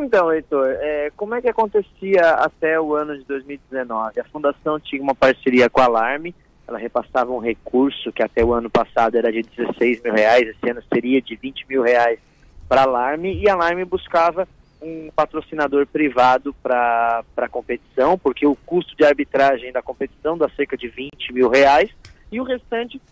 [0.00, 4.20] Então, Heitor, é, como é que acontecia até o ano de 2019?
[4.20, 6.32] A fundação tinha uma parceria com a Alarme,
[6.68, 10.70] ela repassava um recurso que até o ano passado era de 16 mil reais, esse
[10.70, 12.20] ano seria de 20 mil reais
[12.68, 14.46] para a Alarme, e a Alarme buscava
[14.80, 20.76] um patrocinador privado para a competição, porque o custo de arbitragem da competição dá cerca
[20.76, 21.90] de 20 mil reais,
[22.30, 23.02] e o restante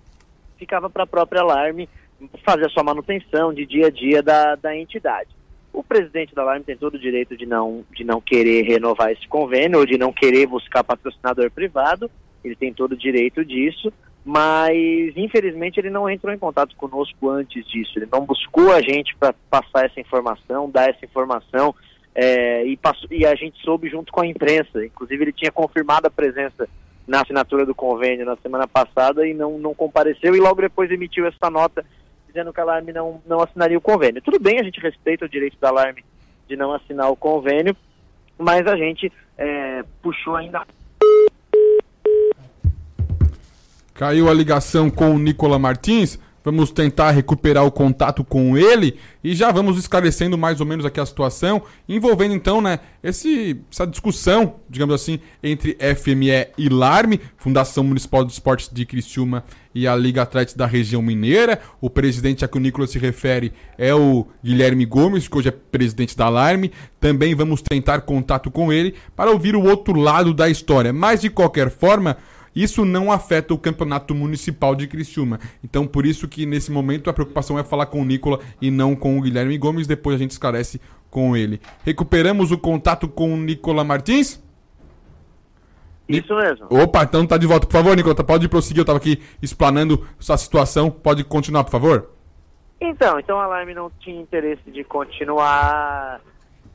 [0.56, 1.88] ficava para a própria Alarme
[2.44, 5.34] fazer a sua manutenção de dia a dia da, da entidade.
[5.76, 9.28] O presidente da Alarme tem todo o direito de não, de não querer renovar esse
[9.28, 12.10] convênio ou de não querer buscar patrocinador privado,
[12.42, 13.92] ele tem todo o direito disso,
[14.24, 14.74] mas
[15.14, 19.34] infelizmente ele não entrou em contato conosco antes disso, ele não buscou a gente para
[19.50, 21.74] passar essa informação, dar essa informação,
[22.14, 26.06] é, e, passou, e a gente soube junto com a imprensa, inclusive ele tinha confirmado
[26.06, 26.66] a presença
[27.06, 31.26] na assinatura do convênio na semana passada e não, não compareceu e logo depois emitiu
[31.26, 31.84] essa nota
[32.36, 34.20] dizendo que a Alarme não, não assinaria o convênio.
[34.20, 36.04] Tudo bem, a gente respeita o direito da Alarme
[36.46, 37.74] de não assinar o convênio,
[38.38, 40.62] mas a gente é, puxou ainda.
[43.94, 46.18] Caiu a ligação com o Nicola Martins.
[46.46, 51.00] Vamos tentar recuperar o contato com ele e já vamos esclarecendo mais ou menos aqui
[51.00, 57.82] a situação, envolvendo então, né, esse, essa discussão, digamos assim, entre FME e LARME, Fundação
[57.82, 59.42] Municipal de Esportes de Criciúma
[59.74, 61.60] e a Liga Atletas da região mineira.
[61.80, 65.50] O presidente a que o Nicolas se refere é o Guilherme Gomes, que hoje é
[65.50, 66.70] presidente da Alarme.
[67.00, 70.92] Também vamos tentar contato com ele para ouvir o outro lado da história.
[70.92, 72.16] Mas de qualquer forma,
[72.56, 75.38] isso não afeta o campeonato municipal de Criciúma.
[75.62, 78.96] Então, por isso que nesse momento a preocupação é falar com o Nicola e não
[78.96, 79.86] com o Guilherme Gomes.
[79.86, 81.60] Depois a gente esclarece com ele.
[81.84, 84.42] Recuperamos o contato com o Nicola Martins?
[86.08, 86.66] Isso mesmo.
[86.70, 87.66] Opa, então tá de volta.
[87.66, 88.80] Por favor, Nicola, pode prosseguir.
[88.80, 90.90] Eu tava aqui explanando sua situação.
[90.90, 92.10] Pode continuar, por favor?
[92.80, 96.20] Então, então a Alarme não tinha interesse de continuar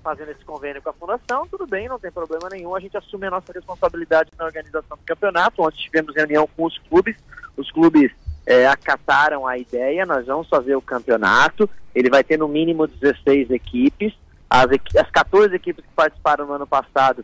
[0.01, 3.27] fazendo esse convênio com a fundação, tudo bem, não tem problema nenhum, a gente assume
[3.27, 5.61] a nossa responsabilidade na organização do campeonato.
[5.61, 7.15] Ontem tivemos reunião com os clubes,
[7.55, 8.11] os clubes
[8.45, 13.51] é, acataram a ideia, nós vamos fazer o campeonato, ele vai ter no mínimo 16
[13.51, 14.13] equipes,
[14.49, 14.67] as,
[14.99, 17.23] as 14 equipes que participaram no ano passado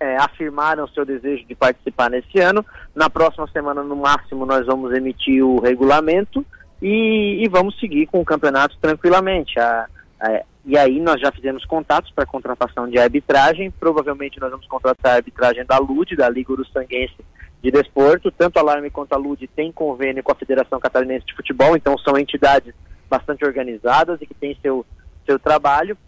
[0.00, 2.64] é, afirmaram seu desejo de participar nesse ano.
[2.94, 6.44] Na próxima semana, no máximo, nós vamos emitir o regulamento
[6.80, 9.58] e, e vamos seguir com o campeonato tranquilamente.
[9.58, 9.86] A,
[10.20, 13.70] a, e aí nós já fizemos contatos para contratação de arbitragem.
[13.70, 17.16] Provavelmente nós vamos contratar a arbitragem da LUD, da Liga Uruçanguense
[17.62, 18.30] de Desporto.
[18.30, 21.98] Tanto a Alarme quanto a LUD tem convênio com a Federação Catarinense de Futebol, então
[21.98, 22.74] são entidades
[23.10, 24.86] bastante organizadas e que têm seu,
[25.26, 25.98] seu trabalho.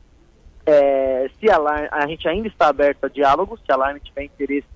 [0.65, 4.25] É, se a, Alarme, a gente ainda está aberto a diálogo, se a Alarme tiver
[4.25, 4.67] interesse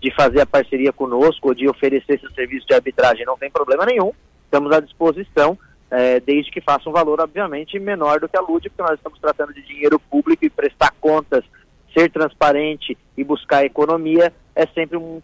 [0.00, 3.86] de fazer a parceria conosco ou de oferecer esse serviço de arbitragem, não tem problema
[3.86, 4.12] nenhum.
[4.44, 5.56] Estamos à disposição,
[5.92, 9.18] é, desde que faça um valor, obviamente, menor do que a LUD, porque nós estamos
[9.20, 11.44] tratando de dinheiro público e prestar contas,
[11.92, 15.20] ser transparente e buscar economia é sempre um,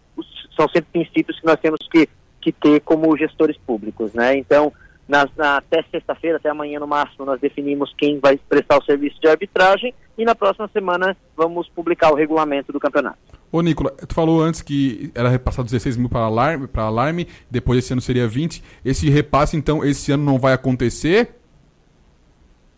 [0.55, 2.07] são sempre princípios que nós temos que,
[2.39, 4.37] que ter como gestores públicos, né?
[4.37, 4.71] Então,
[5.07, 9.19] na, na, até sexta-feira, até amanhã no máximo, nós definimos quem vai prestar o serviço
[9.19, 13.17] de arbitragem e na próxima semana vamos publicar o regulamento do campeonato.
[13.51, 17.79] Ô, Nicola, tu falou antes que era repassado 16 mil para alarme, para alarme, depois
[17.79, 18.63] esse ano seria 20.
[18.85, 21.35] Esse repasse, então, esse ano não vai acontecer?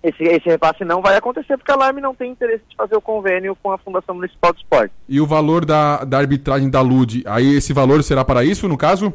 [0.01, 3.01] Esse, esse repasse não vai acontecer porque a Alarme não tem interesse de fazer o
[3.01, 4.91] convênio com a Fundação Municipal de Esporte.
[5.08, 8.77] E o valor da, da arbitragem da LUD, aí esse valor será para isso, no
[8.77, 9.13] caso?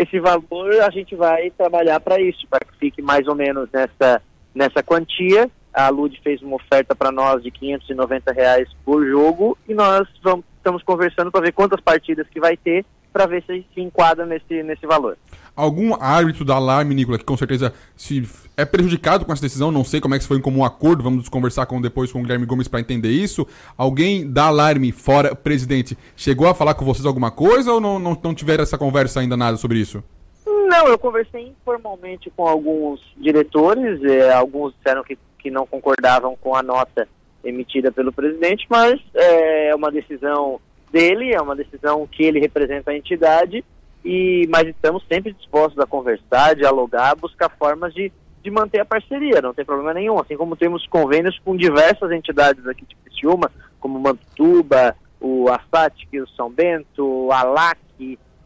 [0.00, 4.22] esse valor a gente vai trabalhar para isso, para que fique mais ou menos nessa,
[4.54, 5.50] nessa quantia.
[5.72, 10.44] A Lud fez uma oferta para nós de 590 reais por jogo e nós vamos,
[10.56, 14.62] estamos conversando para ver quantas partidas que vai ter para ver se se enquadra nesse,
[14.62, 15.16] nesse valor.
[15.54, 18.22] Algum árbitro da Alarme, Nicola, que com certeza se
[18.56, 21.28] é prejudicado com essa decisão, não sei como é que foi em comum acordo, vamos
[21.28, 23.46] conversar com, depois com o Guilherme Gomes para entender isso.
[23.76, 28.16] Alguém da Alarme, fora presidente, chegou a falar com vocês alguma coisa ou não, não,
[28.22, 30.02] não tiveram essa conversa ainda nada sobre isso?
[30.46, 36.54] Não, eu conversei informalmente com alguns diretores, eh, alguns disseram que, que não concordavam com
[36.54, 37.08] a nota
[37.42, 40.60] emitida pelo presidente, mas é uma decisão
[40.92, 43.64] dele, é uma decisão que ele representa a entidade,
[44.04, 49.40] e mas estamos sempre dispostos a conversar, dialogar, buscar formas de, de manter a parceria,
[49.40, 53.98] não tem problema nenhum, assim como temos convênios com diversas entidades aqui de Criciúma, como
[53.98, 57.78] Mantuba, o ASATIC, o São Bento, o ALAC,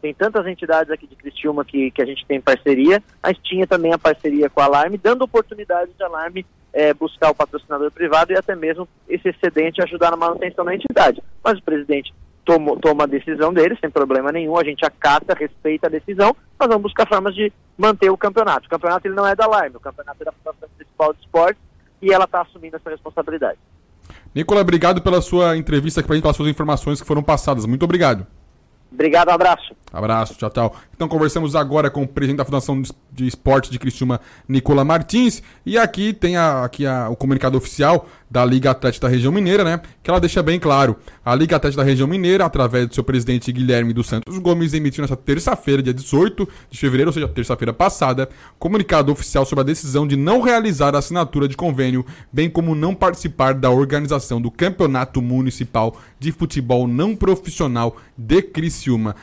[0.05, 3.91] tem tantas entidades aqui de Criciúma que, que a gente tem parceria, mas tinha também
[3.91, 8.37] a parceria com a Alarme, dando oportunidade de Alarme é, buscar o patrocinador privado e
[8.37, 11.23] até mesmo esse excedente ajudar na manutenção da entidade.
[11.41, 15.87] Mas o presidente tomou, toma a decisão dele, sem problema nenhum, a gente acata, respeita
[15.87, 18.67] a decisão, mas vamos buscar formas de manter o campeonato.
[18.67, 21.61] O campeonato ele não é da Alarme, o campeonato é da Fundação Municipal de Esportes
[22.01, 23.57] e ela está assumindo essa responsabilidade.
[24.35, 27.65] Nicola, obrigado pela sua entrevista aqui para gente, pelas suas informações que foram passadas.
[27.65, 28.27] Muito obrigado.
[28.95, 29.75] Obrigado, abraço.
[29.91, 30.75] Abraço, tchau, tchau.
[30.93, 32.81] Então conversamos agora com o presidente da Fundação
[33.11, 38.07] de Esporte de Criciúma, Nicola Martins, e aqui tem a, aqui a, o comunicado oficial
[38.29, 39.79] da Liga Atlética da Região Mineira, né?
[40.03, 40.97] Que ela deixa bem claro.
[41.23, 45.01] A Liga Atlética da Região Mineira, através do seu presidente Guilherme dos Santos Gomes, emitiu
[45.01, 48.27] nesta terça-feira, dia 18 de fevereiro, ou seja, terça-feira passada,
[48.59, 52.93] comunicado oficial sobre a decisão de não realizar a assinatura de convênio, bem como não
[52.93, 59.15] participar da organização do Campeonato Municipal de Futebol Não Profissional de Criciúma.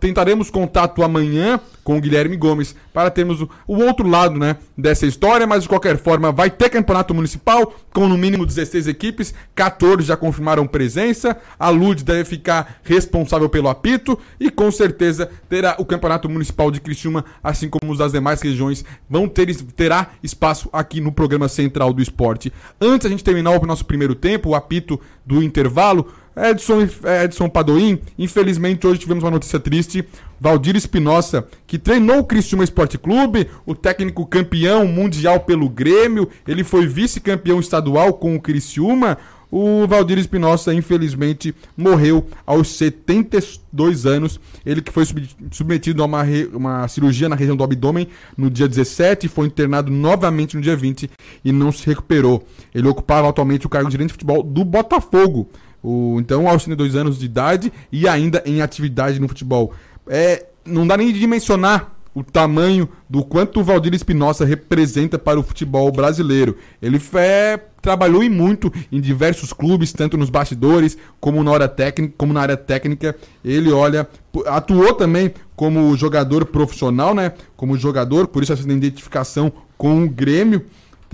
[0.00, 5.04] Tentaremos contato amanhã com o Guilherme Gomes para termos o, o outro lado, né, dessa
[5.04, 10.06] história, mas de qualquer forma vai ter campeonato municipal com no mínimo 16 equipes, 14
[10.06, 15.84] já confirmaram presença, a LUD deve ficar responsável pelo apito e com certeza terá o
[15.84, 21.00] campeonato municipal de Criciúma, assim como os das demais regiões, vão ter terá espaço aqui
[21.00, 22.52] no programa central do esporte.
[22.80, 26.88] Antes a gente terminar o nosso primeiro tempo, o apito do intervalo, Edson,
[27.24, 30.04] Edson Padoim, infelizmente hoje tivemos uma notícia triste.
[30.44, 36.62] Valdir Espinosa, que treinou o Criciúma Esporte Clube, o técnico campeão mundial pelo Grêmio, ele
[36.62, 39.16] foi vice-campeão estadual com o Criciúma.
[39.50, 44.38] O Valdir Espinosa, infelizmente, morreu aos 72 anos.
[44.66, 45.06] Ele que foi
[45.50, 50.56] submetido a uma, uma cirurgia na região do abdômen no dia 17, foi internado novamente
[50.56, 51.10] no dia 20
[51.42, 52.46] e não se recuperou.
[52.74, 55.48] Ele ocupava atualmente o cargo de gerente de futebol do Botafogo.
[55.82, 59.74] O, então, aos 32 anos de idade e ainda em atividade no futebol.
[60.08, 65.38] É, não dá nem de dimensionar o tamanho do quanto o Valdir Espinosa representa para
[65.38, 66.56] o futebol brasileiro.
[66.80, 72.32] Ele é, trabalhou e muito em diversos clubes, tanto nos bastidores como na, técnica, como
[72.32, 73.16] na área técnica.
[73.44, 74.08] Ele, olha,
[74.46, 77.32] atuou também como jogador profissional, né?
[77.56, 80.64] Como jogador, por isso essa identificação com o Grêmio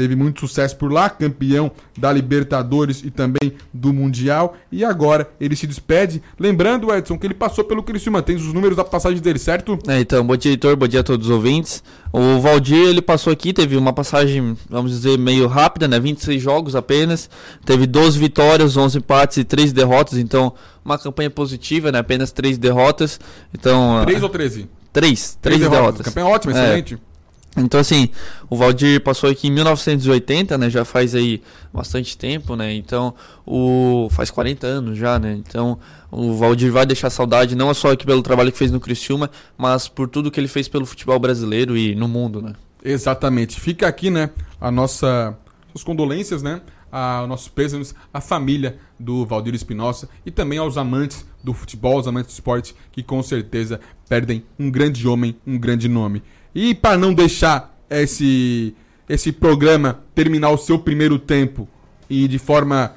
[0.01, 4.57] teve muito sucesso por lá, campeão da Libertadores e também do Mundial.
[4.73, 6.23] E agora ele se despede.
[6.39, 8.23] Lembrando, Edson, que ele passou pelo Criciúma.
[8.23, 9.79] Tem os números da passagem dele, certo?
[9.87, 11.83] É, então, bom dia, editor, bom dia a todos os ouvintes.
[12.11, 16.01] O Valdir, ele passou aqui, teve uma passagem, vamos dizer, meio rápida, né?
[16.01, 17.29] 26 jogos apenas.
[17.67, 20.19] Teve 12 vitórias, 11 empates e 3 derrotas.
[20.19, 21.99] Então, uma campanha positiva, né?
[21.99, 23.21] Apenas 3 derrotas.
[23.53, 24.69] Então, 3 ou 13?
[24.95, 25.79] 3, 3 derrotas.
[25.79, 26.07] derrotas.
[26.07, 26.95] Campanha ótima, excelente.
[26.95, 27.10] É.
[27.57, 28.09] Então, assim,
[28.49, 30.71] o Valdir passou aqui em 1980, né?
[30.71, 32.73] Já faz aí bastante tempo, né?
[32.73, 33.13] Então,
[33.45, 35.33] o faz 40 anos já, né?
[35.33, 35.79] Então,
[36.11, 39.89] o Valdir vai deixar saudade não só aqui pelo trabalho que fez no Criciúma, mas
[39.89, 42.53] por tudo que ele fez pelo futebol brasileiro e no mundo, né?
[42.85, 43.61] Exatamente.
[43.61, 45.37] Fica aqui, né, a nossa
[45.75, 46.61] as condolências, né,
[46.91, 52.09] a nossos pêsames à família do Valdir Espinosa e também aos amantes do futebol, aos
[52.09, 56.23] amantes do esporte, que com certeza perdem um grande homem, um grande nome.
[56.55, 58.75] E para não deixar esse,
[59.09, 61.69] esse programa terminar o seu primeiro tempo
[62.09, 62.95] e de forma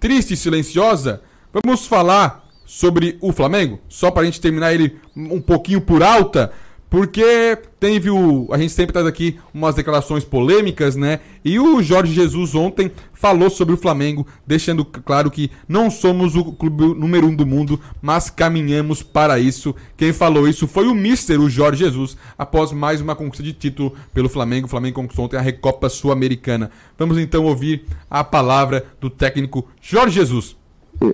[0.00, 5.40] triste e silenciosa, vamos falar sobre o Flamengo, só para a gente terminar ele um
[5.40, 6.52] pouquinho por alta.
[6.88, 8.48] Porque teve o.
[8.52, 11.20] A gente sempre traz aqui umas declarações polêmicas, né?
[11.44, 16.52] E o Jorge Jesus ontem falou sobre o Flamengo, deixando claro que não somos o
[16.52, 19.74] clube número um do mundo, mas caminhamos para isso.
[19.96, 23.94] Quem falou isso foi o Mister, o Jorge Jesus, após mais uma conquista de título
[24.14, 24.66] pelo Flamengo.
[24.66, 26.70] O Flamengo conquistou ontem a Recopa Sul-Americana.
[26.96, 30.56] Vamos então ouvir a palavra do técnico Jorge Jesus.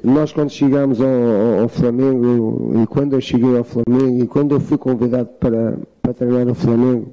[0.04, 4.60] Nós quando chegamos ao, ao, Flamengo e quando eu cheguei ao Flamengo e quando eu
[4.60, 7.12] fui convidado para, para treinar o Flamengo,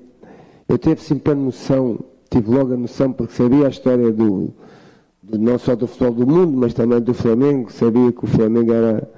[0.67, 4.53] eu tive sempre a noção, tive logo a noção porque sabia a história do,
[5.23, 8.71] do não só do futebol do mundo, mas também do Flamengo, sabia que o Flamengo
[8.71, 9.10] era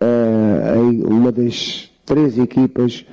[0.00, 3.04] uh, uma das três equipas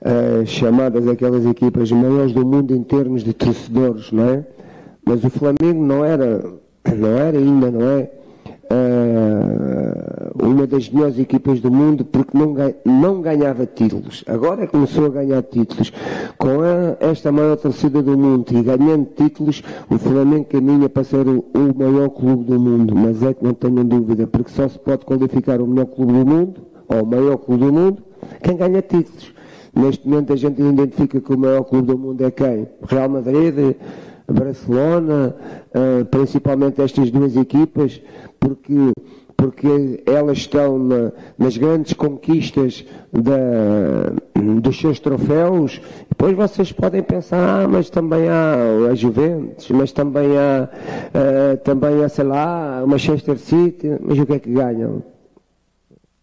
[0.00, 4.46] uh, chamadas aquelas equipas maiores do mundo em termos de torcedores, não é?
[5.04, 6.42] Mas o Flamengo não era,
[6.96, 8.21] não era ainda, não é?
[8.72, 12.54] Uh, uma das melhores equipas do mundo porque não,
[12.84, 14.24] não ganhava títulos.
[14.26, 15.92] Agora começou a ganhar títulos.
[16.38, 21.28] Com a, esta maior torcida do mundo e ganhando títulos, o Flamengo caminha para ser
[21.28, 22.94] o, o maior clube do mundo.
[22.94, 26.26] Mas é que não tenham dúvida, porque só se pode qualificar o melhor clube do
[26.26, 28.02] mundo, ou o maior clube do mundo,
[28.42, 29.32] quem ganha títulos.
[29.74, 32.68] Neste momento a gente identifica que o maior clube do mundo é quem?
[32.86, 33.74] Real Madrid,
[34.30, 35.34] Barcelona,
[35.74, 38.00] uh, principalmente estas duas equipas,
[38.38, 38.92] porque,
[39.36, 44.12] porque elas estão na, nas grandes conquistas da,
[44.60, 45.80] dos seus troféus.
[46.08, 52.02] Depois vocês podem pensar, ah, mas também há a Juventus, mas também há, uh, também
[52.04, 55.02] há, sei lá, o Manchester City, mas o que é que ganham?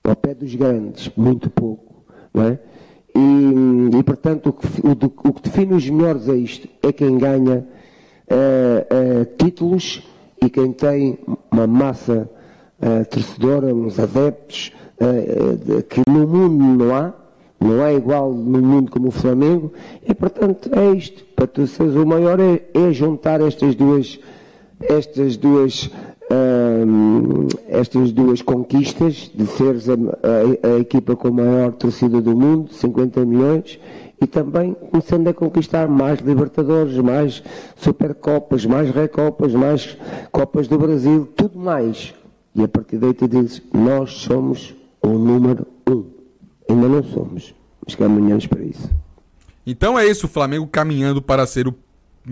[0.04, 2.60] Ao pé dos grandes, muito pouco, não é?
[3.16, 7.18] E, e portanto, o que, o, o que define os melhores é isto, é quem
[7.18, 7.68] ganha
[8.30, 10.04] uh, uh, títulos
[10.42, 11.20] e quem tem
[11.52, 12.30] uma massa
[12.82, 14.72] uh, torcedora, uns adeptos,
[15.88, 17.14] que no mundo não há,
[17.58, 19.72] não é igual no mundo como o Flamengo,
[20.06, 21.24] e portanto é isto.
[21.36, 24.20] Para tu seres o maior é, é juntar estas duas,
[24.82, 25.90] estas duas,
[27.70, 32.74] estas duas conquistas de seres a, a, a, equipa com a maior torcida do mundo,
[32.74, 33.80] 50 milhões,
[34.22, 37.42] e também começando a conquistar mais Libertadores, mais
[37.76, 39.98] Supercopas, mais Recopas, mais
[40.32, 42.14] Copas do Brasil, tudo mais.
[42.54, 46.06] E a partir daí tu dizes, nós somos o número um.
[46.70, 47.54] Ainda não somos,
[47.86, 48.90] mas caminhamos para isso.
[49.66, 51.76] Então é isso, o Flamengo caminhando para ser o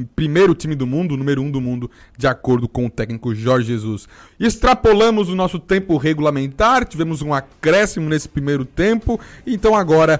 [0.06, 4.08] primeiro time do mundo, número um do mundo, de acordo com o técnico Jorge Jesus.
[4.40, 10.20] Extrapolamos o nosso tempo regulamentar, tivemos um acréscimo nesse primeiro tempo, então agora,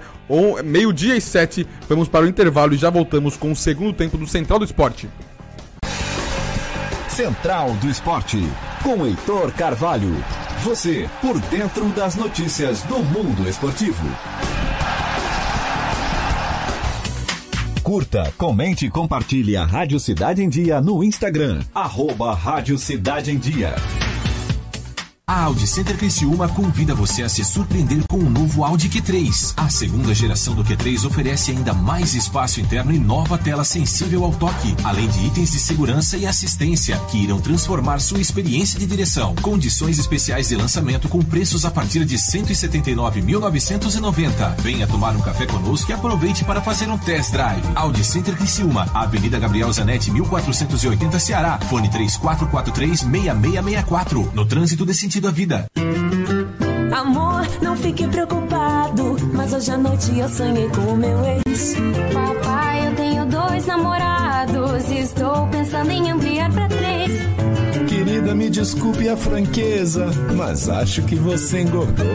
[0.64, 4.26] meio-dia e sete, vamos para o intervalo e já voltamos com o segundo tempo do
[4.26, 5.08] Central do Esporte.
[7.08, 8.38] Central do Esporte,
[8.82, 10.14] com Heitor Carvalho.
[10.62, 14.06] Você por dentro das notícias do mundo esportivo.
[17.88, 21.62] Curta, comente e compartilhe a Rádio Cidade em Dia no Instagram.
[21.74, 23.76] Arroba Rádio Cidade em Dia.
[25.28, 29.52] A Audi Center Criciúma convida você a se surpreender com o novo Audi Q3.
[29.58, 34.32] A segunda geração do Q3 oferece ainda mais espaço interno e nova tela sensível ao
[34.32, 39.34] toque, além de itens de segurança e assistência que irão transformar sua experiência de direção.
[39.42, 44.56] Condições especiais de lançamento com preços a partir de 179.990.
[44.62, 47.68] Venha tomar um café conosco e aproveite para fazer um test drive.
[47.74, 51.58] Audi Center Criciúma, Avenida Gabriel Zanetti, 1480 Ceará.
[51.68, 54.30] Fone 3443 6664.
[54.32, 55.66] No trânsito desse da vida.
[56.92, 61.74] Amor, não fique preocupado, mas hoje à noite eu sonhei com o meu ex.
[62.12, 67.12] Papai, eu tenho dois namorados e estou pensando em ampliar para três.
[67.88, 72.06] Querida, me desculpe a franqueza, mas acho que você engordou.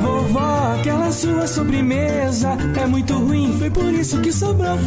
[0.00, 4.78] Vovó, aquela sua sobremesa é muito ruim, foi por isso que sobrou.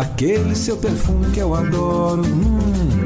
[0.00, 3.05] Aquele seu perfume que eu adoro, hum,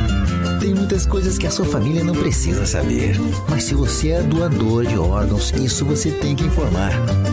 [0.61, 3.15] Tem muitas coisas que a sua família não precisa saber.
[3.49, 6.91] Mas se você é doador de órgãos, isso você tem que informar.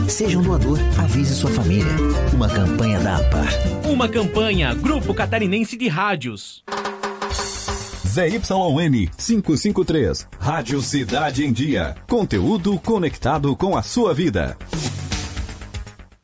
[0.08, 1.92] Seja um doador, avise sua família.
[2.32, 3.52] Uma campanha da APAR.
[3.84, 6.64] Uma campanha, Grupo Catarinense de Rádios.
[8.06, 11.96] ZYN 553, Rádio Cidade em Dia.
[12.08, 14.56] Conteúdo conectado com a sua vida.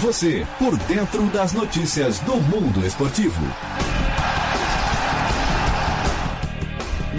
[0.00, 3.42] Você por dentro das notícias do mundo esportivo.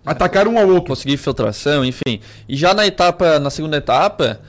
[0.06, 0.88] atacar um ao outro.
[0.88, 2.20] Conseguir filtração, enfim.
[2.48, 4.40] E já na etapa, na segunda etapa,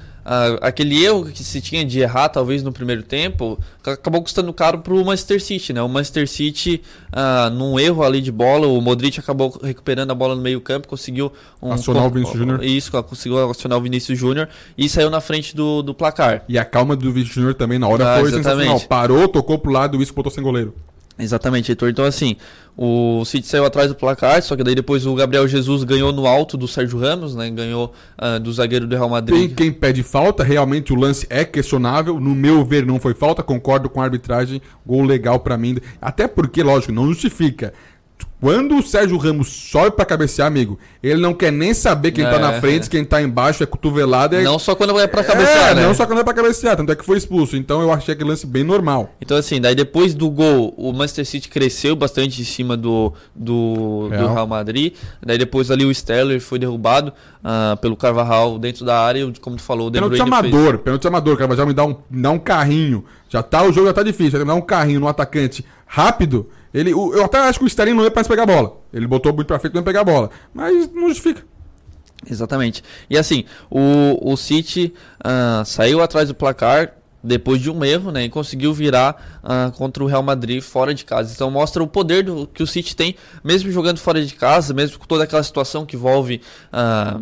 [0.61, 4.79] aquele erro que se tinha de errar, talvez no primeiro tempo, ca- acabou custando caro
[4.79, 5.81] pro Manchester City, né?
[5.81, 10.35] O Manchester City, ah, num erro ali de bola, o Modric acabou recuperando a bola
[10.35, 12.63] no meio-campo, conseguiu um Acionar o Vinícius Júnior.
[12.63, 16.43] Isso, conseguiu acionar o Vinícius Júnior e saiu na frente do, do placar.
[16.47, 18.67] E a calma do Vinícius Júnior também na hora Ah, foi exatamente.
[18.67, 18.79] sensacional.
[18.87, 20.75] Parou, tocou pro lado e o Isco botou sem goleiro.
[21.19, 21.89] Exatamente, Heitor.
[21.89, 22.37] Então, assim,
[22.77, 26.25] o City saiu atrás do placar, só que daí depois o Gabriel Jesus ganhou no
[26.25, 27.49] alto do Sérgio Ramos, né?
[27.51, 29.47] Ganhou ah, do zagueiro do Real Madrid.
[29.47, 32.21] Tem quem pede falta, realmente o lance é questionável.
[32.21, 34.61] No meu ver, não foi falta, concordo com a arbitragem.
[34.85, 35.77] Gol legal pra mim.
[36.01, 37.73] Até porque, lógico, não justifica.
[38.41, 42.35] Quando o Sérgio Ramos sobe pra cabecear, amigo, ele não quer nem saber quem tá
[42.35, 42.89] É, na frente, é.
[42.89, 44.37] quem tá embaixo, é cotovelada.
[44.37, 44.43] É...
[44.43, 45.83] Não só quando é pra cabecear, é, né?
[45.85, 47.57] Não só quando é pra cabecear, tanto é que foi expulso.
[47.57, 49.13] Então eu achei aquele lance bem normal.
[49.19, 54.07] Então, assim, daí depois do gol, o Manchester City cresceu bastante em cima do, do,
[54.07, 54.47] do Real.
[54.47, 54.93] Madrid.
[55.21, 57.11] Daí depois ali o Sterling foi derrubado
[57.43, 59.29] ah, pelo Carvajal dentro da área.
[59.41, 61.83] Como tu falou, o De Pênalti Bruyne fez- amador, pênalti amador, cara, já me dá
[61.85, 63.03] um, me dá um carrinho.
[63.27, 66.47] Já tá, o jogo já tá difícil, já me dá um carrinho no atacante rápido.
[66.73, 68.77] Ele, o- eu até acho que o Sterling não ia pra pegar a bola.
[68.93, 70.29] Ele botou muito pra frente não ia pegar a bola.
[70.53, 71.43] Mas não justifica.
[72.29, 72.83] Exatamente.
[73.09, 74.93] E assim, o, o City
[75.23, 76.93] ah, saiu atrás do placar
[77.23, 78.25] depois de um erro, né?
[78.25, 81.31] E conseguiu virar ah, contra o Real Madrid fora de casa.
[81.33, 84.99] Então mostra o poder do, que o City tem, mesmo jogando fora de casa, mesmo
[84.99, 86.41] com toda aquela situação que envolve.
[86.71, 87.19] ah,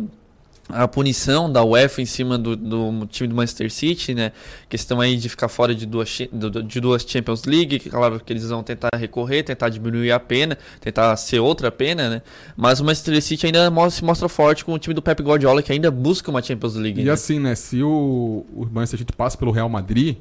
[0.68, 4.32] a punição da UEFA em cima do, do time do Manchester City, né?
[4.68, 6.18] Questão aí de ficar fora de duas,
[6.66, 10.58] de duas Champions League, que claro que eles vão tentar recorrer, tentar diminuir a pena,
[10.80, 12.22] tentar ser outra pena, né?
[12.56, 15.72] Mas o Manchester City ainda se mostra forte com o time do Pep Guardiola, que
[15.72, 17.00] ainda busca uma Champions League.
[17.00, 17.10] E né?
[17.10, 17.54] assim, né?
[17.54, 20.16] Se o, o Manchester City passa pelo Real Madrid,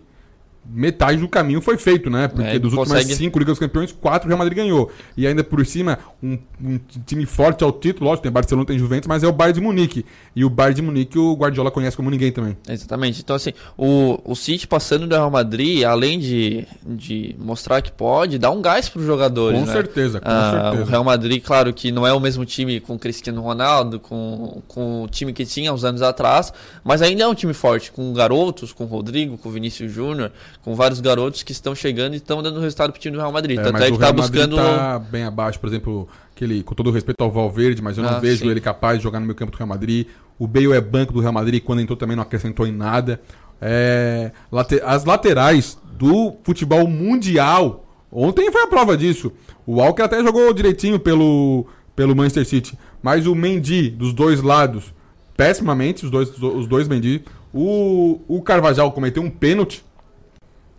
[0.70, 2.28] metade do caminho foi feito, né?
[2.28, 4.92] Porque É, dos últimos consegue- cinco Ligas dos Campeões, quatro o Real Madrid ganhou.
[5.16, 9.08] E ainda por cima, um, um time forte ao título, lógico, tem Barcelona, tem Juventus,
[9.08, 10.06] mas é o Bayern de Munique.
[10.36, 12.58] E o Bayern de Munique o Guardiola conhece como ninguém também.
[12.68, 13.22] Exatamente.
[13.22, 18.38] Então, assim, o, o City passando do Real Madrid, além de, de mostrar que pode,
[18.38, 19.60] dá um gás para os jogadores.
[19.60, 19.72] Com né?
[19.72, 20.84] certeza, com Ah, certeza.
[20.84, 24.62] O Real Madrid, claro que não é o mesmo time com o Cristiano Ronaldo, com,
[24.68, 26.52] com o time que tinha uns anos atrás,
[26.84, 30.32] mas ainda é um time forte, com garotos, com o Rodrigo, com o Vinícius Júnior,
[30.64, 33.58] com vários garotos que estão chegando e estão dando resultado pro time do Real Madrid.
[33.60, 34.56] É, Tanto mas é que o tá buscando.
[34.58, 38.12] tá bem abaixo, por exemplo, aquele, com todo o respeito ao Valverde, mas eu não
[38.12, 38.50] Ah, vejo sim.
[38.50, 40.08] ele capaz de jogar no meio campo do Real Madrid.
[40.38, 43.20] O Bale é banco do Real Madrid, quando entrou também não acrescentou em nada.
[43.62, 49.32] É, late- as laterais do futebol mundial, ontem foi a prova disso.
[49.66, 54.94] O Walker até jogou direitinho pelo, pelo Manchester City, mas o Mendy, dos dois lados,
[55.36, 57.24] pessimamente, os dois, os dois Mendy.
[57.54, 59.84] O, o Carvajal cometeu um pênalti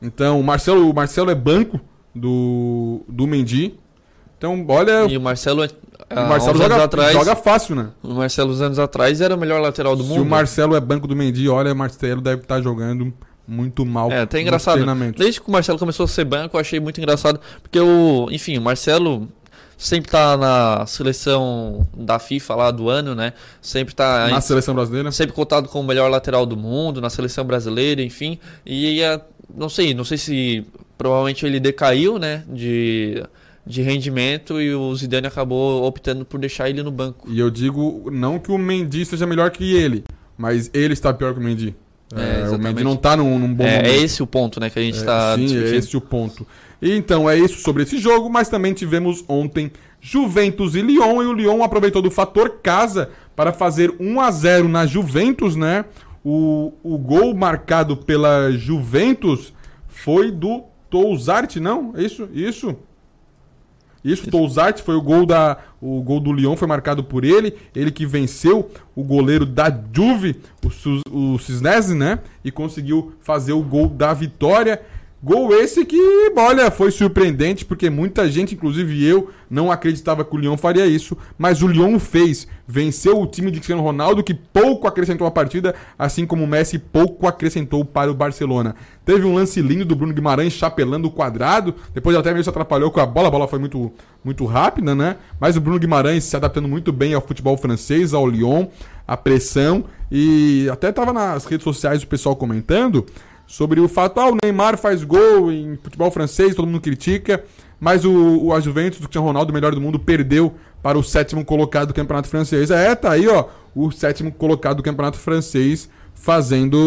[0.01, 1.81] então, o Marcelo, o Marcelo é banco
[2.15, 3.79] do, do Mendy.
[4.37, 5.05] Então, olha.
[5.07, 5.63] E o Marcelo,
[6.09, 7.89] ah, o Marcelo joga, atrás- joga fácil, né?
[8.03, 10.23] O Marcelo, uns anos atrás, era o melhor lateral do Se mundo.
[10.23, 13.13] o Marcelo é banco do Mendy, olha, o Marcelo deve estar jogando
[13.47, 14.13] muito mal.
[14.13, 14.85] É, até engraçado.
[15.17, 17.41] Desde que o Marcelo começou a ser banco, eu achei muito engraçado.
[17.63, 19.27] Porque o, enfim, o Marcelo
[19.77, 23.33] sempre tá na seleção da FIFA lá do ano, né?
[23.61, 24.29] Sempre tá.
[24.29, 25.11] Na seleção brasileira?
[25.11, 28.39] Sempre cotado como o melhor lateral do mundo, na seleção brasileira, enfim.
[28.67, 29.21] E é,
[29.55, 30.65] não sei, não sei se
[30.97, 32.45] provavelmente ele decaiu, né?
[32.49, 33.23] De,
[33.67, 37.29] de rendimento e o Zidane acabou optando por deixar ele no banco.
[37.31, 40.05] E eu digo, não que o Mendy seja melhor que ele,
[40.37, 41.75] mas ele está pior que o Mendy.
[42.15, 42.59] É, É, o.
[42.59, 43.87] Mendy não está num, num bom É, momento.
[43.91, 45.75] é esse o ponto, né, que a gente É, tá Sim, discutindo.
[45.75, 46.47] é esse o ponto.
[46.81, 49.71] E Então, é isso sobre esse jogo, mas também tivemos ontem
[50.01, 54.69] Juventus e Lyon, e o Lyon aproveitou do fator casa para fazer 1 a 0
[54.69, 55.85] na Juventus, né?
[56.31, 59.51] O, o gol marcado pela Juventus
[59.87, 61.95] foi do Touzart, não?
[61.97, 62.77] É Isso, isso.
[64.05, 67.91] Isso, Touzart foi o gol da o gol do Lyon foi marcado por ele, ele
[67.91, 70.39] que venceu o goleiro da Juve,
[71.11, 72.19] o, o Cisnese, né?
[72.45, 74.83] E conseguiu fazer o gol da vitória.
[75.21, 80.39] Gol esse que, olha, foi surpreendente, porque muita gente, inclusive eu, não acreditava que o
[80.39, 82.47] Lyon faria isso, mas o Lyon fez.
[82.69, 86.79] Venceu o time de Cristiano Ronaldo, que pouco acrescentou a partida, assim como o Messi
[86.79, 88.77] pouco acrescentou para o Barcelona.
[89.05, 92.93] Teve um lance lindo do Bruno Guimarães chapelando o quadrado, depois até meio se atrapalhou
[92.93, 93.93] com a bola, a bola foi muito,
[94.23, 95.17] muito rápida, né?
[95.41, 98.67] Mas o Bruno Guimarães se adaptando muito bem ao futebol francês, ao Lyon,
[99.05, 103.05] a pressão, e até estava nas redes sociais o pessoal comentando
[103.49, 107.43] sobre o fato, ah, o Neymar faz gol em futebol francês, todo mundo critica,
[107.81, 111.03] mas o, o a Juventus do Cristiano Ronaldo, o melhor do mundo, perdeu para o
[111.03, 112.71] sétimo colocado do campeonato francês.
[112.71, 116.79] É, tá aí, ó, o sétimo colocado do campeonato francês fazendo,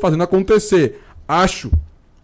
[0.00, 1.02] fazendo acontecer.
[1.28, 1.70] Acho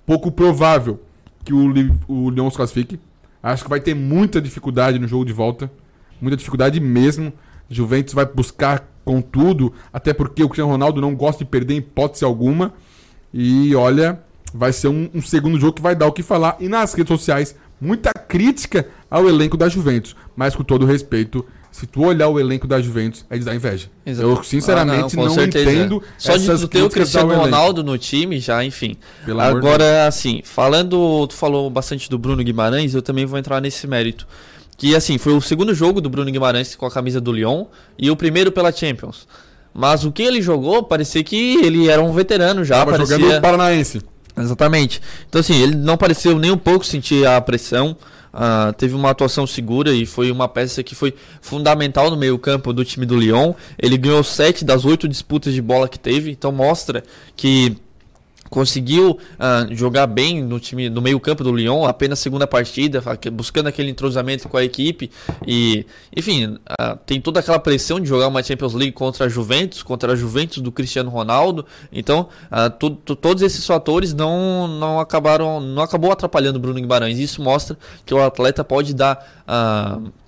[0.07, 0.99] pouco provável
[1.45, 1.67] que o,
[2.09, 2.99] o Lyon se classifique.
[3.43, 5.71] Acho que vai ter muita dificuldade no jogo de volta.
[6.23, 7.35] Muita dificuldade mesmo.
[7.69, 11.79] Juventus vai buscar com tudo, até porque o Cristiano Ronaldo não gosta de perder em
[11.79, 12.73] hipótese alguma.
[13.37, 14.21] E olha,
[14.55, 16.57] vai ser um, um, segundo jogo que vai dar o que falar.
[16.61, 20.15] E nas redes sociais, muita crítica ao elenco da Juventus.
[20.37, 23.89] Mas com todo respeito, se tu olhar o elenco da Juventus, é de dar inveja.
[24.07, 24.29] Exato.
[24.29, 28.65] Eu, sinceramente, ah, não, não entendo Só de ter o Cristiano Ronaldo no time, já,
[28.65, 28.97] enfim.
[29.27, 33.89] Pelo Agora, assim, falando, tu falou bastante do Bruno Guimarães, eu também vou entrar nesse
[33.89, 34.29] mérito.
[34.77, 37.65] Que, assim, foi o segundo jogo do Bruno Guimarães com a camisa do Lyon
[37.99, 39.27] e o primeiro pela Champions.
[39.75, 42.77] Mas o que ele jogou, parecia que ele era um veterano já.
[42.77, 43.19] Tava parecia...
[43.19, 44.01] jogando Paranaense.
[44.37, 45.03] Exatamente.
[45.29, 47.97] Então, assim, ele não pareceu nem um pouco sentir a pressão.
[48.33, 52.85] Uh, teve uma atuação segura e foi uma peça que foi fundamental no meio-campo do
[52.85, 53.53] time do Lyon.
[53.79, 57.05] Ele ganhou sete das oito disputas de bola que teve, então mostra
[57.37, 57.77] que
[58.51, 63.69] conseguiu uh, jogar bem no time no meio campo do Lyon apenas segunda partida buscando
[63.69, 65.11] aquele entrosamento com a equipe.
[65.47, 65.87] E
[66.17, 70.13] enfim uh, tem toda aquela pressão de jogar uma Champions League contra a Juventus contra
[70.13, 71.67] a Juventus do Cristiano Ronaldo.
[71.93, 77.19] Então uh, todos esses fatores não não acabaram não acabou atrapalhando o Bruno Guimarães.
[77.19, 80.24] Isso mostra que o atleta pode dar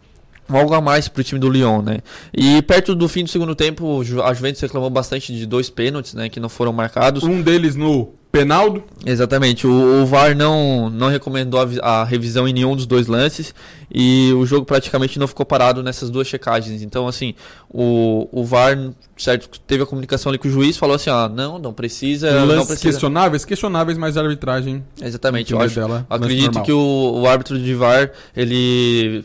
[0.49, 1.99] algo a mais para o time do Lyon, né?
[2.33, 6.29] E perto do fim do segundo tempo, a Juventus reclamou bastante de dois pênaltis, né,
[6.29, 7.23] que não foram marcados.
[7.23, 8.85] Um deles no Penaldo.
[9.05, 9.67] Exatamente.
[9.67, 13.55] O, o, VAR não, não recomendou a, a, revisão em nenhum dos dois lances
[13.91, 16.83] e o jogo praticamente não ficou parado nessas duas checagens.
[16.83, 17.35] Então, assim,
[17.71, 18.77] o, o VAR
[19.17, 22.31] certo, teve a comunicação ali com o juiz, falou assim: ah, não, não precisa.
[22.31, 22.91] Lances não precisa.
[22.91, 24.85] questionáveis, questionáveis, mas a arbitragem.
[25.01, 25.55] Exatamente.
[25.55, 29.25] Eu acho, dela, acredito que o, o árbitro de VAR ele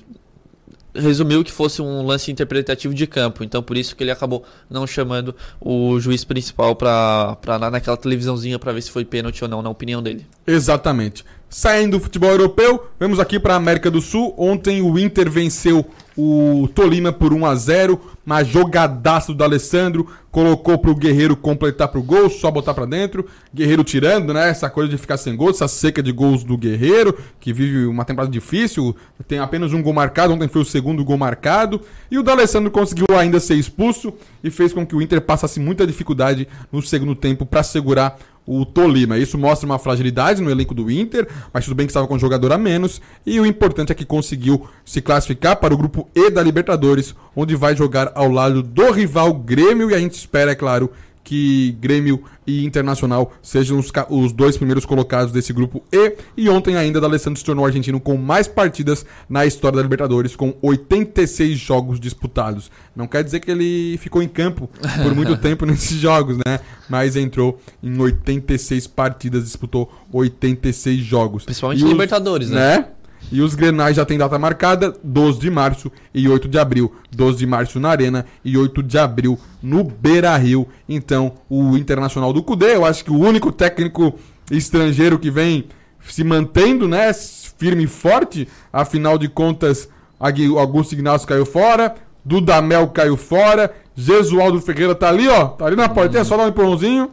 [0.93, 4.85] resumiu que fosse um lance interpretativo de campo, então por isso que ele acabou não
[4.85, 7.37] chamando o juiz principal para
[7.71, 10.25] naquela televisãozinha para ver se foi pênalti ou não, na opinião dele.
[10.45, 11.23] Exatamente.
[11.49, 14.33] Saindo do futebol europeu, vamos aqui para a América do Sul.
[14.37, 15.85] Ontem o Inter venceu
[16.17, 22.01] o Tolima por 1 a 0 uma jogadaça do Alessandro, colocou pro Guerreiro completar pro
[22.01, 23.25] gol, só botar para dentro.
[23.53, 24.49] Guerreiro tirando, né?
[24.49, 28.05] Essa coisa de ficar sem gol, essa seca de gols do Guerreiro, que vive uma
[28.05, 28.95] temporada difícil,
[29.27, 31.81] tem apenas um gol marcado, ontem foi o segundo gol marcado.
[32.09, 35.85] E o D'Alessandro conseguiu ainda ser expulso e fez com que o Inter passasse muita
[35.85, 39.17] dificuldade no segundo tempo para segurar o Tolima.
[39.17, 42.19] Isso mostra uma fragilidade no elenco do Inter, mas tudo bem que estava com um
[42.19, 43.01] jogador a menos.
[43.25, 47.55] E o importante é que conseguiu se classificar para o grupo E da Libertadores, onde
[47.55, 49.91] vai jogar ao lado do rival Grêmio.
[49.91, 50.91] E a gente espera, é claro,
[51.23, 56.15] que Grêmio e Internacional sejam os, os, dois primeiros colocados desse grupo E.
[56.35, 60.53] E ontem ainda, D'Alessandro se tornou argentino com mais partidas na história da Libertadores, com
[60.61, 62.71] 86 jogos disputados.
[62.95, 64.69] Não quer dizer que ele ficou em campo
[65.03, 66.59] por muito tempo nesses jogos, né?
[66.89, 71.45] Mas entrou em 86 partidas, disputou 86 jogos.
[71.45, 72.77] Principalmente os, Libertadores, né?
[72.77, 72.85] né?
[73.31, 76.93] E os Grenais já tem data marcada, 12 de março e 8 de abril.
[77.15, 80.67] 12 de março na Arena e 8 de abril no Beira-Rio.
[80.87, 84.13] Então, o Internacional do Cudê, eu acho que o único técnico
[84.49, 85.65] estrangeiro que vem
[86.01, 88.47] se mantendo, né, firme e forte.
[88.71, 89.87] Afinal de contas,
[90.19, 95.89] Augusto Ignacio caiu fora, Dudamel caiu fora, Jesualdo Ferreira tá ali, ó, tá ali na
[95.89, 97.11] porta, é só dar um empurrãozinho.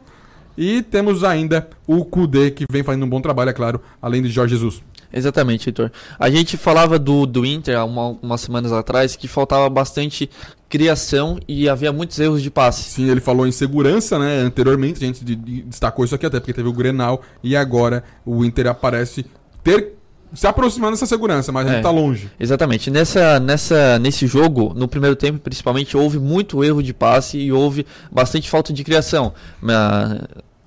[0.57, 4.29] E temos ainda o Cudê, que vem fazendo um bom trabalho, é claro, além de
[4.29, 4.83] Jorge Jesus.
[5.13, 5.91] Exatamente, Heitor.
[6.19, 10.29] A gente falava do, do Inter há uma, umas semanas atrás que faltava bastante
[10.69, 12.83] criação e havia muitos erros de passe.
[12.83, 14.41] Sim, ele falou em segurança, né?
[14.41, 18.67] Anteriormente a gente destacou isso aqui até porque teve o Grenal e agora o Inter
[18.67, 19.25] aparece
[19.65, 19.95] ter
[20.35, 22.31] se aproximando dessa segurança, mas é, gente tá longe.
[22.39, 22.91] Exatamente.
[22.91, 27.87] Nessa, nessa, nesse jogo, no primeiro tempo principalmente, houve muito erro de passe e houve
[28.13, 29.33] bastante falta de criação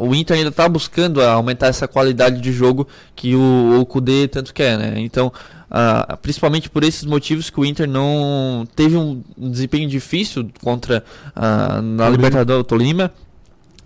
[0.02, 4.54] o Inter ainda está buscando aumentar essa qualidade de jogo que o, o Kudê tanto
[4.54, 4.94] quer, né?
[4.98, 11.04] Então, uh, principalmente por esses motivos que o Inter não teve um desempenho difícil contra
[11.36, 13.12] uh, na Libertadores Tolima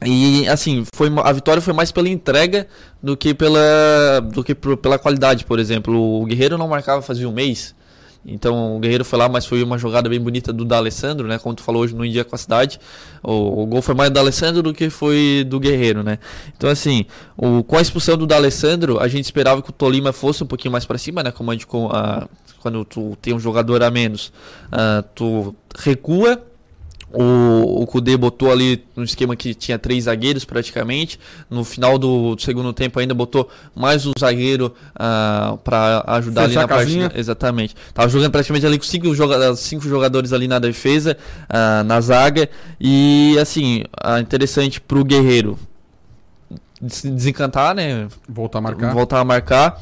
[0.05, 2.67] E assim, foi a vitória foi mais pela entrega
[3.03, 6.21] do que pela do que pela qualidade, por exemplo.
[6.21, 7.75] O Guerreiro não marcava fazia um mês.
[8.25, 11.37] Então o Guerreiro foi lá, mas foi uma jogada bem bonita do D'Alessandro, né?
[11.37, 12.79] Como tu falou hoje no Dia com a Cidade.
[13.21, 16.17] O, o gol foi mais do D'Alessandro do que foi do Guerreiro, né?
[16.57, 17.05] Então assim,
[17.37, 20.71] o, com a expulsão do D'Alessandro, a gente esperava que o Tolima fosse um pouquinho
[20.71, 21.31] mais para cima, né?
[21.31, 22.27] Como a gente, com a,
[22.61, 24.33] quando tu tem um jogador a menos,
[24.71, 26.41] ah, tu recua
[27.15, 31.19] o, o Kudê botou ali no esquema que tinha três zagueiros praticamente.
[31.49, 34.73] No final do, do segundo tempo ainda botou mais um zagueiro
[35.63, 36.85] para ajudar ali Fechar na a parte.
[36.85, 37.11] casinha.
[37.15, 37.75] Exatamente.
[37.93, 41.17] Tava jogando praticamente ali com cinco, joga cinco jogadores ali na defesa,
[41.49, 42.49] ah, na zaga.
[42.79, 45.57] E assim, ah, interessante pro Guerreiro
[46.89, 48.07] se desencantar, né?
[48.27, 48.93] Voltar a marcar.
[48.93, 49.81] Voltar a marcar.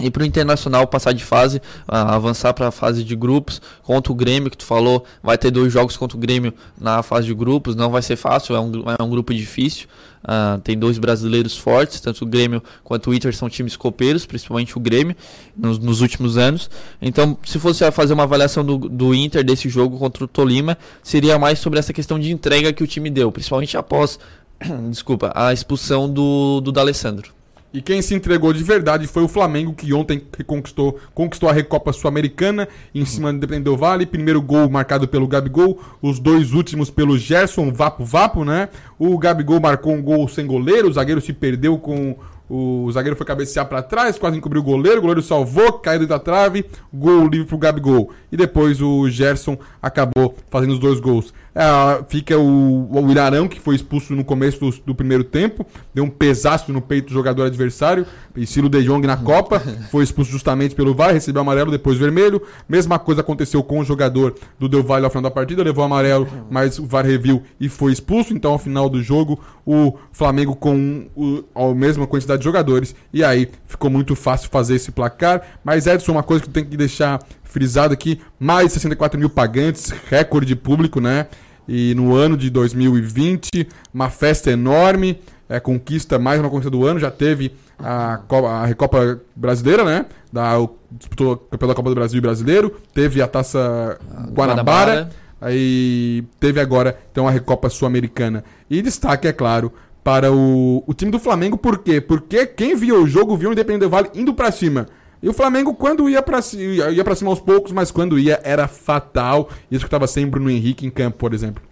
[0.00, 4.50] E pro Internacional passar de fase, avançar para a fase de grupos contra o Grêmio,
[4.50, 7.90] que tu falou, vai ter dois jogos contra o Grêmio na fase de grupos, não
[7.90, 9.88] vai ser fácil, é um, é um grupo difícil.
[10.22, 14.76] Ah, tem dois brasileiros fortes, tanto o Grêmio quanto o Inter são times copeiros, principalmente
[14.76, 15.16] o Grêmio,
[15.56, 16.70] nos, nos últimos anos.
[17.00, 21.38] Então, se fosse fazer uma avaliação do, do Inter desse jogo contra o Tolima, seria
[21.38, 24.18] mais sobre essa questão de entrega que o time deu, principalmente após,
[24.90, 27.37] desculpa, a expulsão do, do D'Alessandro.
[27.72, 31.92] E quem se entregou de verdade foi o Flamengo, que ontem conquistou, conquistou a Recopa
[31.92, 34.06] Sul-Americana em cima do Independente Vale.
[34.06, 38.70] Primeiro gol marcado pelo Gabigol, os dois últimos pelo Gerson Vapo Vapo, né?
[38.98, 42.16] O Gabigol marcou um gol sem goleiro, o zagueiro se perdeu com.
[42.50, 46.18] O zagueiro foi cabecear pra trás, quase encobriu o goleiro, o goleiro salvou, caiu da
[46.18, 48.10] trave, gol livre pro Gabigol.
[48.32, 51.34] E depois o Gerson acabou fazendo os dois gols.
[51.60, 56.04] É, fica o, o Ilharão, que foi expulso no começo do, do primeiro tempo, deu
[56.04, 58.06] um pesaço no peito do jogador adversário,
[58.36, 59.58] estilo De Jong na Copa,
[59.90, 62.40] foi expulso justamente pelo VAR, recebeu amarelo, depois vermelho.
[62.68, 66.28] Mesma coisa aconteceu com o jogador do Del Valle ao final da partida, levou amarelo,
[66.48, 68.32] mas o VAR reviu e foi expulso.
[68.32, 73.24] Então, ao final do jogo, o Flamengo com o, a mesma quantidade de jogadores, e
[73.24, 75.42] aí ficou muito fácil fazer esse placar.
[75.64, 79.92] Mas, Edson, uma coisa que tem que deixar frisado aqui: mais de 64 mil pagantes,
[80.08, 81.26] recorde de público, né?
[81.68, 86.98] E no ano de 2020, uma festa enorme, é, conquista, mais uma conquista do ano,
[86.98, 90.06] já teve a, Co- a Recopa Brasileira, né?
[90.32, 93.98] Da, o, disputou o campeão da Copa do Brasil e Brasileiro, teve a Taça
[94.32, 95.10] Guanabara, Guanabara.
[95.40, 98.44] aí teve agora então a Recopa Sul-Americana.
[98.68, 102.00] E destaque, é claro, para o, o time do Flamengo, por quê?
[102.00, 104.86] Porque quem viu o jogo viu o Independente Vale indo pra cima.
[105.22, 108.40] E o Flamengo, quando ia pra, ci- ia pra cima aos poucos, mas quando ia
[108.44, 109.48] era fatal.
[109.70, 111.62] Isso que tava sem Bruno Henrique em campo, por exemplo.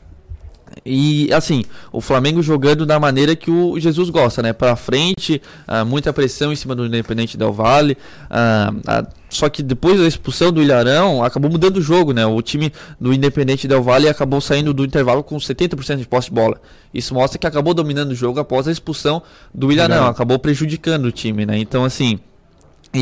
[0.84, 4.52] E assim, o Flamengo jogando da maneira que o Jesus gosta, né?
[4.52, 7.96] Pra frente, ah, muita pressão em cima do Independente Del Vale.
[8.28, 12.26] ah, ah, só que depois da expulsão do Ilharão, acabou mudando o jogo, né?
[12.26, 16.34] O time do Independente Del Vale acabou saindo do intervalo com 70% de posse de
[16.34, 16.60] bola.
[16.92, 19.22] Isso mostra que acabou dominando o jogo após a expulsão
[19.54, 20.10] do Ilharão, Ilharão.
[20.10, 21.58] acabou prejudicando o time, né?
[21.58, 22.18] Então, assim.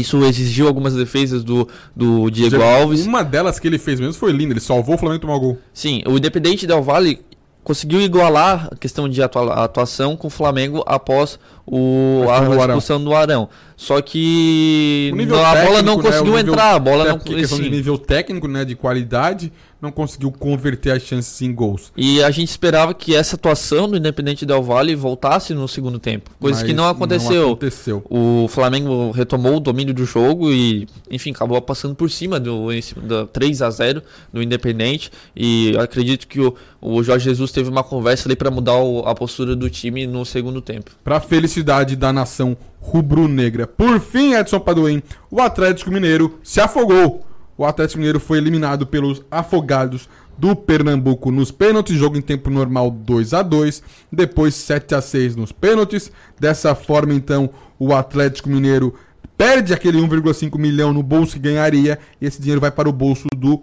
[0.01, 3.07] Isso exigiu algumas defesas do, do Diego Alves.
[3.07, 5.59] Uma delas que ele fez mesmo foi linda, ele salvou o Flamengo tomar gol.
[5.73, 7.21] Sim, o Independente Del Valle
[7.65, 13.03] conseguiu igualar a questão de atua- atuação com o Flamengo após o, A a, expulsão
[13.03, 13.49] do Arão.
[13.75, 17.59] Só que a bola técnico, não né, conseguiu entrar, a bola até não porque questão
[17.59, 19.51] de nível técnico, né, de qualidade,
[19.85, 21.93] não conseguiu converter as chances em gols.
[21.97, 26.31] E a gente esperava que essa atuação do Independente Del Valle voltasse no segundo tempo,
[26.41, 27.47] coisa Mas que não não aconteceu.
[27.47, 28.05] aconteceu.
[28.11, 32.69] O Flamengo retomou o domínio do jogo e, enfim, acabou passando por cima do,
[33.03, 35.11] do 3 a 0 do Independente.
[35.37, 39.01] E eu acredito que o, o Jorge Jesus teve uma conversa ali para mudar o-
[39.07, 40.91] a postura do time no segundo tempo.
[41.03, 43.67] Para felicidade da nação rubro-negra.
[43.67, 47.25] Por fim, Edson Paduim, o Atlético Mineiro se afogou.
[47.57, 52.91] O Atlético Mineiro foi eliminado pelos afogados do Pernambuco nos pênaltis, jogo em tempo normal
[52.91, 56.11] 2 a 2 depois 7 a 6 nos pênaltis.
[56.39, 58.95] Dessa forma, então, o Atlético Mineiro
[59.37, 63.27] perde aquele 1,5 milhão no bolso que ganharia e esse dinheiro vai para o bolso
[63.37, 63.63] do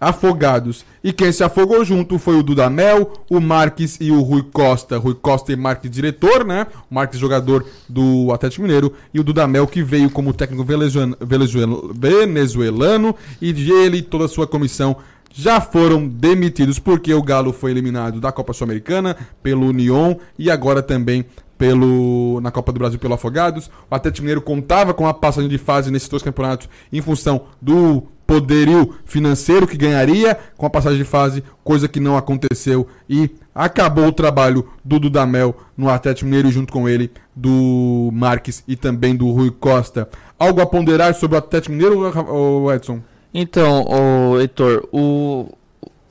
[0.00, 0.84] Afogados.
[1.02, 4.98] E quem se afogou junto foi o Dudamel, o Marques e o Rui Costa.
[4.98, 6.66] Rui Costa e Marques diretor, né?
[6.90, 13.70] O Marques jogador do Atlético Mineiro e o Dudamel que veio como técnico venezuelano, e
[13.70, 14.96] ele e toda a sua comissão
[15.32, 20.82] já foram demitidos porque o Galo foi eliminado da Copa Sul-Americana pelo Union e agora
[20.82, 21.26] também
[21.58, 23.70] pelo na Copa do Brasil pelo Afogados.
[23.90, 28.04] O Atlético Mineiro contava com a passagem de fase nesses dois campeonatos em função do
[28.26, 34.06] poderio financeiro que ganharia com a passagem de fase, coisa que não aconteceu e acabou
[34.06, 39.30] o trabalho do Dudamel no Atlético Mineiro junto com ele do Marques e também do
[39.30, 40.08] Rui Costa.
[40.38, 43.00] Algo a ponderar sobre o Atlético Mineiro, Edson?
[43.32, 45.50] Então, o Heitor, o,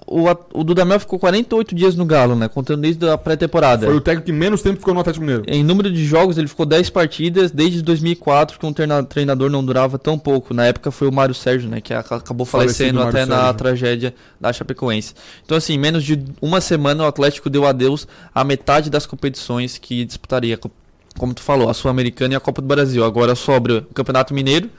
[0.07, 2.47] o, o Dudamel ficou 48 dias no Galo, né?
[2.47, 3.87] Contando desde a pré-temporada.
[3.87, 5.43] Foi o técnico que menos tempo ficou no Atlético Mineiro.
[5.47, 9.65] Em número de jogos, ele ficou 10 partidas desde 2004, que um treina- treinador não
[9.65, 10.53] durava tão pouco.
[10.53, 11.81] Na época foi o Mário Sérgio, né?
[11.81, 13.53] Que acabou falecendo até na Sérgio.
[13.55, 15.13] tragédia da Chapecoense.
[15.43, 20.05] Então, assim, menos de uma semana o Atlético deu adeus à metade das competições que
[20.05, 20.57] disputaria.
[20.57, 20.69] co-
[21.17, 23.03] Como tu falou, a Sul-Americana e a Copa do Brasil.
[23.03, 24.69] Agora sobra o Campeonato Mineiro,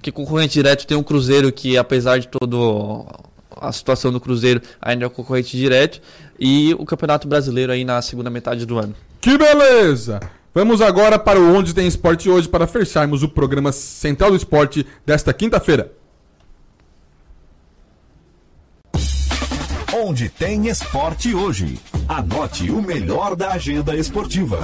[0.00, 3.04] que concorrente direto tem o Cruzeiro, que apesar de todo
[3.60, 6.00] a situação do Cruzeiro ainda é o concorrente direto,
[6.38, 8.94] e o Campeonato Brasileiro aí na segunda metade do ano.
[9.20, 10.20] Que beleza!
[10.52, 14.84] Vamos agora para o Onde Tem Esporte hoje para fecharmos o programa Central do Esporte
[15.06, 15.92] desta quinta-feira.
[19.92, 21.78] Onde tem esporte hoje.
[22.08, 24.58] Anote o melhor da agenda esportiva.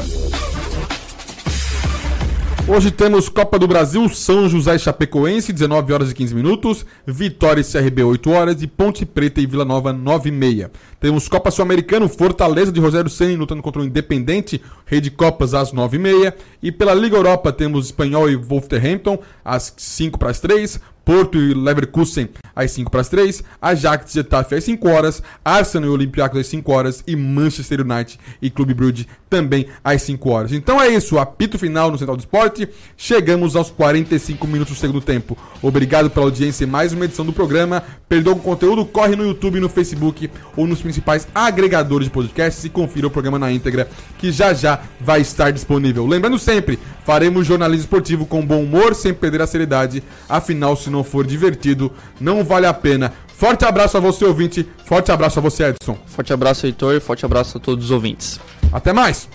[2.69, 7.61] Hoje temos Copa do Brasil, São José e Chapecoense, 19 horas e 15 minutos, Vitória
[7.61, 10.73] e CRB, 8 horas, e Ponte Preta e Vila Nova, 9 e meia.
[10.99, 15.73] Temos Copa Sul-Americano, Fortaleza de Rogério Ceni lutando contra o Independente, Rei de Copas, às
[15.73, 16.37] 9 e meia.
[16.61, 21.55] E pela Liga Europa temos Espanhol e Wolverhampton, às 5 para as 3, Porto e
[21.55, 26.41] Leverkusen às 5 para as 3, Ajax e Getafe às 5 horas, Arsenal e Olympiacos
[26.41, 30.53] às 5 horas e Manchester United e Clube Brugge também às 5 horas.
[30.53, 32.69] Então é isso, apito final no Central do Esporte.
[32.97, 35.39] Chegamos aos 45 minutos do segundo tempo.
[35.63, 37.85] Obrigado pela audiência em mais uma edição do programa.
[38.09, 42.69] Perdeu o conteúdo, corre no YouTube, no Facebook ou nos principais agregadores de podcasts e
[42.69, 43.89] confira o programa na íntegra
[44.19, 46.05] que já já vai estar disponível.
[46.05, 50.03] Lembrando sempre, faremos jornalismo esportivo com bom humor, sem perder a seriedade.
[50.29, 53.13] Afinal, se não for divertido, não vale a pena.
[53.29, 54.67] Forte abraço a você, ouvinte.
[54.85, 55.99] Forte abraço a você, Edson.
[56.07, 57.01] Forte abraço, Heitor.
[57.01, 58.41] Forte abraço a todos os ouvintes.
[58.73, 59.29] Até mais!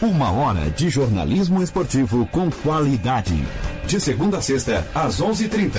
[0.00, 3.42] Uma hora de jornalismo esportivo com qualidade.
[3.86, 5.70] De segunda a sexta, às 11h30.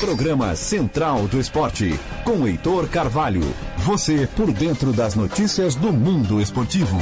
[0.00, 3.42] Programa Central do Esporte, com Heitor Carvalho.
[3.78, 6.98] Você por dentro das notícias do mundo esportivo.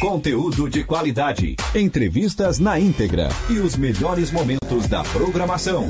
[0.00, 5.88] Conteúdo de qualidade, entrevistas na íntegra e os melhores momentos da programação.